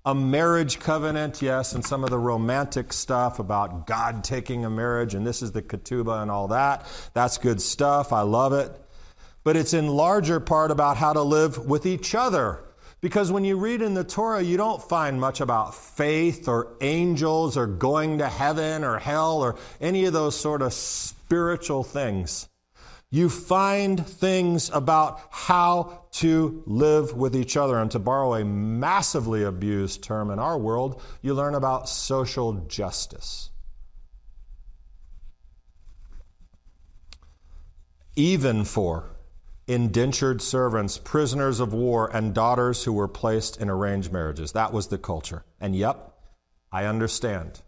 a 0.05 0.15
marriage 0.15 0.79
covenant, 0.79 1.41
yes, 1.41 1.73
and 1.73 1.85
some 1.85 2.03
of 2.03 2.09
the 2.09 2.17
romantic 2.17 2.93
stuff 2.93 3.37
about 3.37 3.85
God 3.85 4.23
taking 4.23 4.65
a 4.65 4.69
marriage, 4.69 5.13
and 5.13 5.25
this 5.25 5.41
is 5.41 5.51
the 5.51 5.61
ketubah 5.61 6.21
and 6.21 6.31
all 6.31 6.47
that. 6.47 6.85
That's 7.13 7.37
good 7.37 7.61
stuff. 7.61 8.13
I 8.13 8.21
love 8.21 8.53
it. 8.53 8.71
But 9.43 9.55
it's 9.55 9.73
in 9.73 9.87
larger 9.87 10.39
part 10.39 10.71
about 10.71 10.97
how 10.97 11.13
to 11.13 11.21
live 11.21 11.65
with 11.65 11.85
each 11.85 12.15
other. 12.15 12.63
Because 13.01 13.31
when 13.31 13.45
you 13.45 13.57
read 13.57 13.81
in 13.81 13.93
the 13.93 14.03
Torah, 14.03 14.41
you 14.41 14.57
don't 14.57 14.81
find 14.81 15.21
much 15.21 15.41
about 15.41 15.75
faith 15.75 16.47
or 16.47 16.75
angels 16.81 17.55
or 17.55 17.67
going 17.67 18.17
to 18.17 18.27
heaven 18.27 18.83
or 18.83 18.97
hell 18.97 19.41
or 19.41 19.57
any 19.79 20.05
of 20.05 20.13
those 20.13 20.37
sort 20.37 20.61
of 20.61 20.73
spiritual 20.73 21.83
things 21.83 22.49
you 23.11 23.27
find 23.27 24.05
things 24.05 24.69
about 24.71 25.19
how 25.31 26.03
to 26.11 26.63
live 26.67 27.13
with 27.13 27.35
each 27.35 27.57
other. 27.57 27.79
And 27.79 27.89
to 27.91 27.99
borrow 27.99 28.35
a 28.35 28.45
massively 28.45 29.43
abused 29.43 30.03
term 30.03 30.29
in 30.29 30.37
our 30.37 30.57
world, 30.57 31.01
you 31.21 31.33
learn 31.33 31.55
about 31.55 31.89
social 31.89 32.53
justice. 32.67 33.49
Even 38.15 38.63
for 38.63 39.15
indentured 39.65 40.41
servants, 40.41 40.97
prisoners 40.97 41.59
of 41.59 41.73
war, 41.73 42.09
and 42.15 42.33
daughters 42.33 42.83
who 42.83 42.93
were 42.93 43.07
placed 43.07 43.61
in 43.61 43.69
arranged 43.69 44.11
marriages. 44.11 44.51
That 44.51 44.73
was 44.73 44.87
the 44.87 44.97
culture. 44.97 45.45
And 45.61 45.75
yep, 45.75 46.15
I 46.71 46.85
understand. 46.85 47.61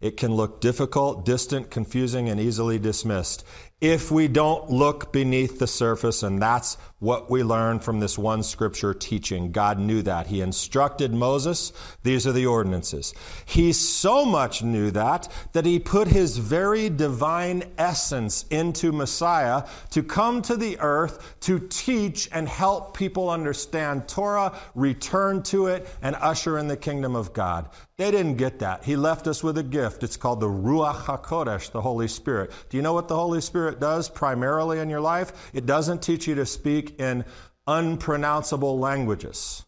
It 0.00 0.16
can 0.16 0.32
look 0.32 0.60
difficult, 0.60 1.24
distant, 1.24 1.70
confusing, 1.70 2.28
and 2.28 2.38
easily 2.38 2.78
dismissed 2.78 3.44
if 3.80 4.10
we 4.10 4.26
don't 4.26 4.70
look 4.70 5.12
beneath 5.12 5.58
the 5.58 5.66
surface, 5.66 6.22
and 6.22 6.42
that's 6.42 6.76
what 6.98 7.30
we 7.30 7.44
learn 7.44 7.78
from 7.78 8.00
this 8.00 8.18
one 8.18 8.42
scripture 8.42 8.92
teaching. 8.92 9.52
God 9.52 9.78
knew 9.78 10.02
that. 10.02 10.26
He 10.26 10.40
instructed 10.40 11.14
Moses, 11.14 11.72
these 12.02 12.26
are 12.26 12.32
the 12.32 12.46
ordinances. 12.46 13.14
He 13.44 13.72
so 13.72 14.24
much 14.24 14.62
knew 14.62 14.90
that 14.90 15.28
that 15.52 15.64
he 15.64 15.78
put 15.78 16.08
his 16.08 16.38
very 16.38 16.90
divine 16.90 17.64
essence 17.78 18.44
into 18.50 18.90
Messiah 18.90 19.64
to 19.90 20.02
come 20.02 20.42
to 20.42 20.56
the 20.56 20.78
earth 20.80 21.36
to 21.40 21.60
teach 21.60 22.28
and 22.32 22.48
help 22.48 22.96
people 22.96 23.30
understand 23.30 24.08
Torah, 24.08 24.58
return 24.74 25.42
to 25.44 25.66
it, 25.66 25.86
and 26.02 26.16
usher 26.16 26.58
in 26.58 26.66
the 26.66 26.76
kingdom 26.76 27.14
of 27.14 27.32
God. 27.32 27.68
They 27.96 28.12
didn't 28.12 28.36
get 28.36 28.60
that. 28.60 28.84
He 28.84 28.94
left 28.94 29.26
us 29.26 29.42
with 29.42 29.58
a 29.58 29.62
gift. 29.64 30.04
It's 30.04 30.16
called 30.16 30.38
the 30.38 30.46
Ruach 30.46 31.02
HaKodesh, 31.04 31.72
the 31.72 31.80
Holy 31.80 32.06
Spirit. 32.06 32.52
Do 32.70 32.76
you 32.76 32.82
know 32.82 32.92
what 32.92 33.08
the 33.08 33.16
Holy 33.16 33.40
Spirit 33.40 33.67
does 33.72 34.08
primarily 34.08 34.78
in 34.78 34.88
your 34.90 35.00
life? 35.00 35.50
It 35.52 35.66
doesn't 35.66 36.02
teach 36.02 36.26
you 36.26 36.34
to 36.36 36.46
speak 36.46 36.98
in 37.00 37.24
unpronounceable 37.66 38.78
languages. 38.78 39.64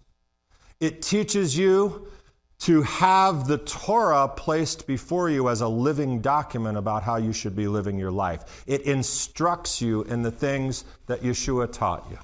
It 0.81 1.03
teaches 1.03 1.57
you 1.57 2.09
to 2.61 2.83
have 2.83 3.47
the 3.47 3.59
Torah 3.59 4.29
placed 4.29 4.87
before 4.87 5.31
you 5.31 5.49
as 5.49 5.61
a 5.61 5.69
living 5.69 6.21
document 6.21 6.77
about 6.77 7.03
how 7.03 7.17
you 7.17 7.33
should 7.33 7.57
be 7.57 7.67
living 7.69 7.99
your 7.99 8.11
life. 8.11 8.65
It 8.67 8.83
instructs 8.83 9.81
you 9.81 10.03
in 10.03 10.23
the 10.23 10.31
things 10.31 10.85
that 11.07 11.23
Yeshua 11.23 11.73
taught 11.73 12.07
you. 12.11 12.19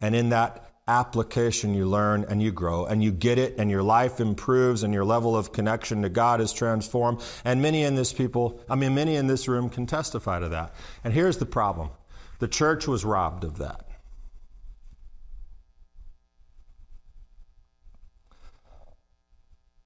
And 0.00 0.14
in 0.14 0.28
that 0.28 0.73
application 0.86 1.72
you 1.72 1.86
learn 1.86 2.24
and 2.28 2.42
you 2.42 2.52
grow 2.52 2.84
and 2.84 3.02
you 3.02 3.10
get 3.10 3.38
it 3.38 3.54
and 3.56 3.70
your 3.70 3.82
life 3.82 4.20
improves 4.20 4.82
and 4.82 4.92
your 4.92 5.04
level 5.04 5.34
of 5.34 5.50
connection 5.52 6.02
to 6.02 6.10
God 6.10 6.42
is 6.42 6.52
transformed 6.52 7.22
and 7.44 7.62
many 7.62 7.84
in 7.84 7.94
this 7.94 8.12
people 8.12 8.60
I 8.68 8.74
mean 8.74 8.94
many 8.94 9.16
in 9.16 9.26
this 9.26 9.48
room 9.48 9.70
can 9.70 9.86
testify 9.86 10.40
to 10.40 10.48
that. 10.50 10.74
And 11.02 11.14
here's 11.14 11.38
the 11.38 11.46
problem. 11.46 11.90
The 12.38 12.48
church 12.48 12.86
was 12.86 13.04
robbed 13.04 13.44
of 13.44 13.58
that. 13.58 13.86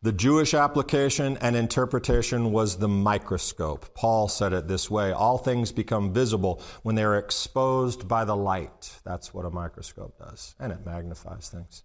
The 0.01 0.13
Jewish 0.13 0.55
application 0.55 1.37
and 1.39 1.57
interpretation 1.57 2.53
was 2.53 2.77
the 2.77 2.87
microscope. 2.87 3.95
Paul 3.95 4.29
said 4.29 4.53
it 4.53 4.69
this 4.69 4.89
way 4.89 5.11
all 5.11 5.39
things 5.39 5.73
become 5.73 6.13
visible 6.13 6.63
when 6.85 6.95
they 6.95 7.03
are 7.03 7.17
exposed 7.17 8.07
by 8.07 8.25
the 8.25 8.37
light. 8.37 9.01
That's 9.05 9.35
what 9.35 9.45
a 9.45 9.51
microscope 9.51 10.17
does, 10.17 10.55
and 10.61 10.73
it 10.73 10.87
magnifies 10.87 11.49
things. 11.49 11.83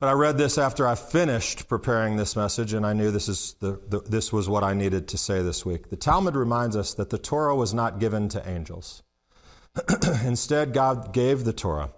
But 0.00 0.08
I 0.08 0.12
read 0.12 0.38
this 0.38 0.56
after 0.56 0.88
I 0.88 0.94
finished 0.94 1.68
preparing 1.68 2.16
this 2.16 2.36
message, 2.36 2.72
and 2.72 2.86
I 2.86 2.94
knew 2.94 3.10
this, 3.10 3.28
is 3.28 3.54
the, 3.60 3.78
the, 3.86 4.00
this 4.00 4.32
was 4.32 4.48
what 4.48 4.64
I 4.64 4.72
needed 4.72 5.08
to 5.08 5.18
say 5.18 5.42
this 5.42 5.66
week. 5.66 5.90
The 5.90 5.96
Talmud 5.96 6.34
reminds 6.34 6.74
us 6.74 6.94
that 6.94 7.10
the 7.10 7.18
Torah 7.18 7.54
was 7.54 7.74
not 7.74 8.00
given 8.00 8.30
to 8.30 8.48
angels. 8.48 9.02
Instead, 10.24 10.72
God 10.72 11.12
gave 11.12 11.44
the 11.44 11.52
Torah 11.52 11.90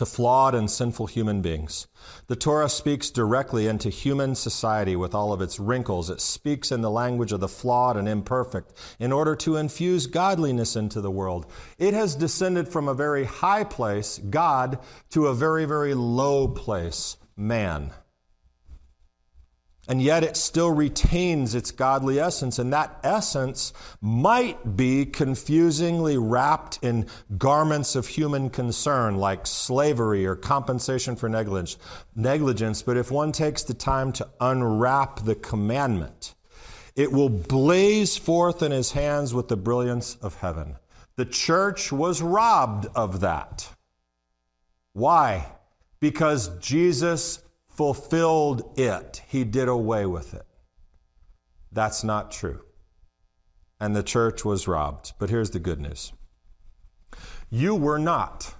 to 0.00 0.06
flawed 0.06 0.54
and 0.54 0.70
sinful 0.70 1.08
human 1.08 1.42
beings. 1.42 1.86
The 2.26 2.34
Torah 2.34 2.70
speaks 2.70 3.10
directly 3.10 3.66
into 3.66 3.90
human 3.90 4.34
society 4.34 4.96
with 4.96 5.14
all 5.14 5.30
of 5.30 5.42
its 5.42 5.60
wrinkles. 5.60 6.08
It 6.08 6.22
speaks 6.22 6.72
in 6.72 6.80
the 6.80 6.90
language 6.90 7.32
of 7.32 7.40
the 7.40 7.48
flawed 7.48 7.98
and 7.98 8.08
imperfect 8.08 8.72
in 8.98 9.12
order 9.12 9.36
to 9.36 9.56
infuse 9.56 10.06
godliness 10.06 10.74
into 10.74 11.02
the 11.02 11.10
world. 11.10 11.52
It 11.76 11.92
has 11.92 12.14
descended 12.14 12.66
from 12.66 12.88
a 12.88 12.94
very 12.94 13.24
high 13.24 13.62
place, 13.62 14.16
God, 14.16 14.78
to 15.10 15.26
a 15.26 15.34
very, 15.34 15.66
very 15.66 15.92
low 15.92 16.48
place, 16.48 17.18
man 17.36 17.92
and 19.90 20.00
yet 20.00 20.22
it 20.22 20.36
still 20.36 20.70
retains 20.70 21.56
its 21.56 21.72
godly 21.72 22.20
essence. 22.20 22.60
And 22.60 22.72
that 22.72 23.00
essence 23.02 23.72
might 24.00 24.76
be 24.76 25.04
confusingly 25.04 26.16
wrapped 26.16 26.78
in 26.80 27.08
garments 27.36 27.96
of 27.96 28.06
human 28.06 28.50
concern, 28.50 29.16
like 29.16 29.48
slavery 29.48 30.24
or 30.24 30.36
compensation 30.36 31.16
for 31.16 31.28
negligence. 31.28 32.82
But 32.82 32.98
if 32.98 33.10
one 33.10 33.32
takes 33.32 33.64
the 33.64 33.74
time 33.74 34.12
to 34.12 34.28
unwrap 34.40 35.24
the 35.24 35.34
commandment, 35.34 36.36
it 36.94 37.10
will 37.10 37.28
blaze 37.28 38.16
forth 38.16 38.62
in 38.62 38.70
his 38.70 38.92
hands 38.92 39.34
with 39.34 39.48
the 39.48 39.56
brilliance 39.56 40.14
of 40.22 40.36
heaven. 40.36 40.76
The 41.16 41.24
church 41.24 41.90
was 41.90 42.22
robbed 42.22 42.86
of 42.94 43.22
that. 43.22 43.68
Why? 44.92 45.50
Because 45.98 46.56
Jesus 46.60 47.40
fulfilled 47.80 48.78
it, 48.78 49.22
he 49.26 49.42
did 49.42 49.66
away 49.66 50.04
with 50.04 50.34
it. 50.34 50.44
That's 51.72 52.04
not 52.04 52.30
true. 52.30 52.60
And 53.80 53.96
the 53.96 54.02
church 54.02 54.44
was 54.44 54.68
robbed. 54.68 55.14
But 55.18 55.30
here's 55.30 55.48
the 55.48 55.60
good 55.60 55.80
news 55.80 56.12
you 57.48 57.74
were 57.74 57.98
not. 57.98 58.54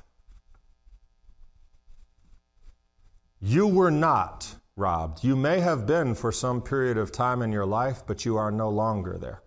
You 3.43 3.67
were 3.67 3.91
not 3.91 4.55
robbed. 4.75 5.23
You 5.23 5.37
may 5.37 5.61
have 5.61 5.87
been 5.87 6.15
for 6.15 6.33
some 6.33 6.63
period 6.63 6.97
of 6.97 7.13
time 7.13 7.43
in 7.43 7.53
your 7.53 7.67
life, 7.67 8.03
but 8.07 8.25
you 8.25 8.39
are 8.39 8.51
no 8.51 8.71
longer 8.71 9.19
there. 9.19 9.43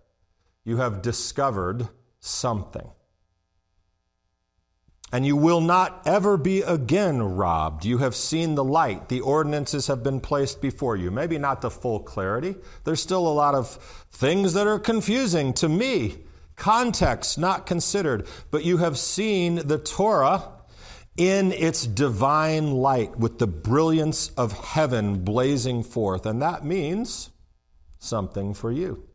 You 0.64 0.78
have 0.78 1.02
discovered 1.02 1.88
something 2.20 2.92
and 5.14 5.28
you 5.28 5.38
will 5.38 5.62
not 5.62 6.02
ever 6.08 6.38
be 6.38 6.64
again 6.64 7.22
robbed. 7.22 7.86
You 7.86 8.00
have 8.00 8.16
seen 8.16 8.56
the 8.56 8.64
light. 8.64 9.10
The 9.10 9.22
ordinances 9.22 9.86
have 9.86 10.02
been 10.02 10.20
placed 10.20 10.60
before 10.60 10.96
you. 10.96 11.12
Maybe 11.12 11.38
not 11.38 11.62
the 11.62 11.70
full 11.70 12.00
clarity. 12.00 12.56
There's 12.84 13.00
still 13.00 13.28
a 13.28 13.30
lot 13.30 13.54
of 13.54 13.76
things 14.12 14.54
that 14.54 14.66
are 14.66 14.80
confusing 14.80 15.54
to 15.54 15.70
me, 15.70 16.18
context 16.56 17.38
not 17.38 17.68
considered, 17.68 18.26
but 18.50 18.66
you 18.66 18.78
have 18.78 18.98
seen 18.98 19.68
the 19.68 19.78
Torah 19.78 20.50
in 21.16 21.52
its 21.52 21.86
divine 21.86 22.72
light 22.72 23.16
with 23.16 23.38
the 23.38 23.46
brilliance 23.46 24.30
of 24.30 24.52
heaven 24.52 25.24
blazing 25.24 25.84
forth. 25.84 26.26
And 26.26 26.42
that 26.42 26.66
means 26.66 27.30
something 28.00 28.56
for 28.56 28.72
you. 28.72 29.08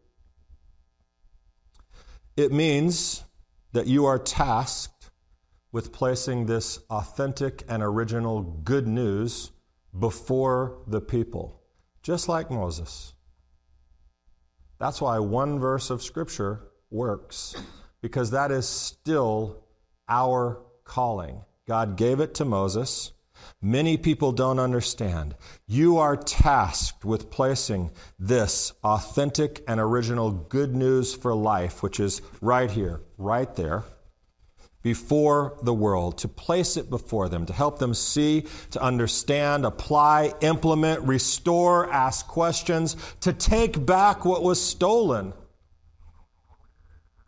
It 2.37 2.53
means 2.53 3.25
that 3.73 3.89
you 3.89 4.07
are 4.07 4.21
tasked 4.21 4.98
with 5.73 5.93
placing 5.93 6.47
this 6.47 6.79
authentic 6.91 7.63
and 7.69 7.83
original 7.83 8.43
good 8.43 8.87
news 8.87 9.51
before 9.99 10.79
the 10.87 11.01
people, 11.01 11.61
just 12.03 12.29
like 12.29 12.51
Moses. 12.51 13.15
That's 14.79 15.01
why 15.01 15.19
one 15.19 15.59
verse 15.59 15.91
of 15.91 16.03
Scripture 16.03 16.61
works, 16.91 17.57
because 18.01 18.31
that 18.31 18.51
is 18.51 18.67
still 18.67 19.65
our 20.09 20.63
calling. 20.85 21.45
God 21.67 21.97
gave 21.97 22.21
it 22.21 22.35
to 22.35 22.45
Moses. 22.45 23.13
Many 23.61 23.97
people 23.97 24.33
don't 24.33 24.59
understand. 24.59 25.37
You 25.67 25.99
are 25.99 26.17
tasked 26.17 27.05
with 27.05 27.31
placing 27.31 27.91
this 28.19 28.73
authentic 28.83 29.63
and 29.69 29.79
original 29.79 30.31
good 30.31 30.75
news 30.75 31.15
for 31.15 31.35
life, 31.35 31.83
which 31.83 32.01
is 32.01 32.23
right 32.41 32.71
here, 32.71 33.01
right 33.17 33.55
there 33.55 33.85
before 34.89 35.55
the 35.63 35.75
world, 35.75 36.17
to 36.17 36.27
place 36.27 36.79
it 36.79 36.89
before 36.89 37.29
them, 37.29 37.45
to 37.45 37.53
help 37.53 37.79
them 37.79 37.93
see, 37.93 38.47
to 38.71 38.81
understand, 38.81 39.67
apply, 39.67 40.33
implement, 40.41 41.03
restore, 41.03 41.93
ask 41.93 42.27
questions, 42.27 42.97
to 43.21 43.31
take 43.35 43.85
back 43.85 44.25
what 44.25 44.43
was 44.43 44.59
stolen, 44.59 45.35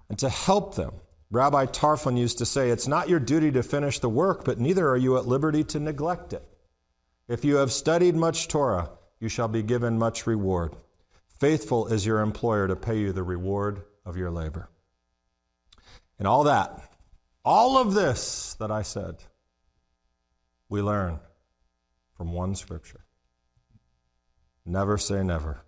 and 0.08 0.18
to 0.18 0.30
help 0.30 0.74
them. 0.74 0.90
Rabbi 1.30 1.66
Tarfon 1.66 2.16
used 2.16 2.38
to 2.38 2.46
say, 2.46 2.70
It's 2.70 2.88
not 2.88 3.10
your 3.10 3.20
duty 3.20 3.52
to 3.52 3.62
finish 3.62 3.98
the 3.98 4.08
work, 4.08 4.42
but 4.42 4.58
neither 4.58 4.88
are 4.88 4.96
you 4.96 5.18
at 5.18 5.26
liberty 5.26 5.62
to 5.64 5.78
neglect 5.78 6.32
it. 6.32 6.42
If 7.28 7.44
you 7.44 7.56
have 7.56 7.72
studied 7.72 8.16
much 8.16 8.48
Torah, 8.48 8.88
you 9.20 9.28
shall 9.28 9.48
be 9.48 9.62
given 9.62 9.98
much 9.98 10.26
reward. 10.26 10.76
Faithful 11.38 11.88
is 11.88 12.06
your 12.06 12.20
employer 12.20 12.66
to 12.68 12.74
pay 12.74 12.98
you 12.98 13.12
the 13.12 13.22
reward 13.22 13.82
of 14.06 14.16
your 14.16 14.30
labor. 14.30 14.70
And 16.18 16.26
all 16.26 16.44
that 16.44 16.89
all 17.44 17.78
of 17.78 17.94
this 17.94 18.54
that 18.54 18.70
I 18.70 18.82
said, 18.82 19.16
we 20.68 20.82
learn 20.82 21.20
from 22.12 22.32
one 22.32 22.54
scripture. 22.54 23.04
Never 24.64 24.98
say 24.98 25.22
never. 25.22 25.62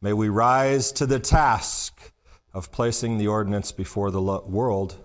May 0.00 0.12
we 0.12 0.28
rise 0.28 0.90
to 0.92 1.06
the 1.06 1.20
task 1.20 2.12
of 2.52 2.72
placing 2.72 3.18
the 3.18 3.28
ordinance 3.28 3.72
before 3.72 4.10
the 4.10 4.20
world, 4.20 4.96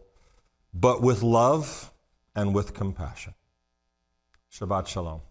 but 0.74 1.02
with 1.02 1.22
love 1.22 1.93
and 2.36 2.56
with 2.56 2.74
compassion. 2.74 3.36
Shabbat 4.52 4.88
Shalom. 4.88 5.22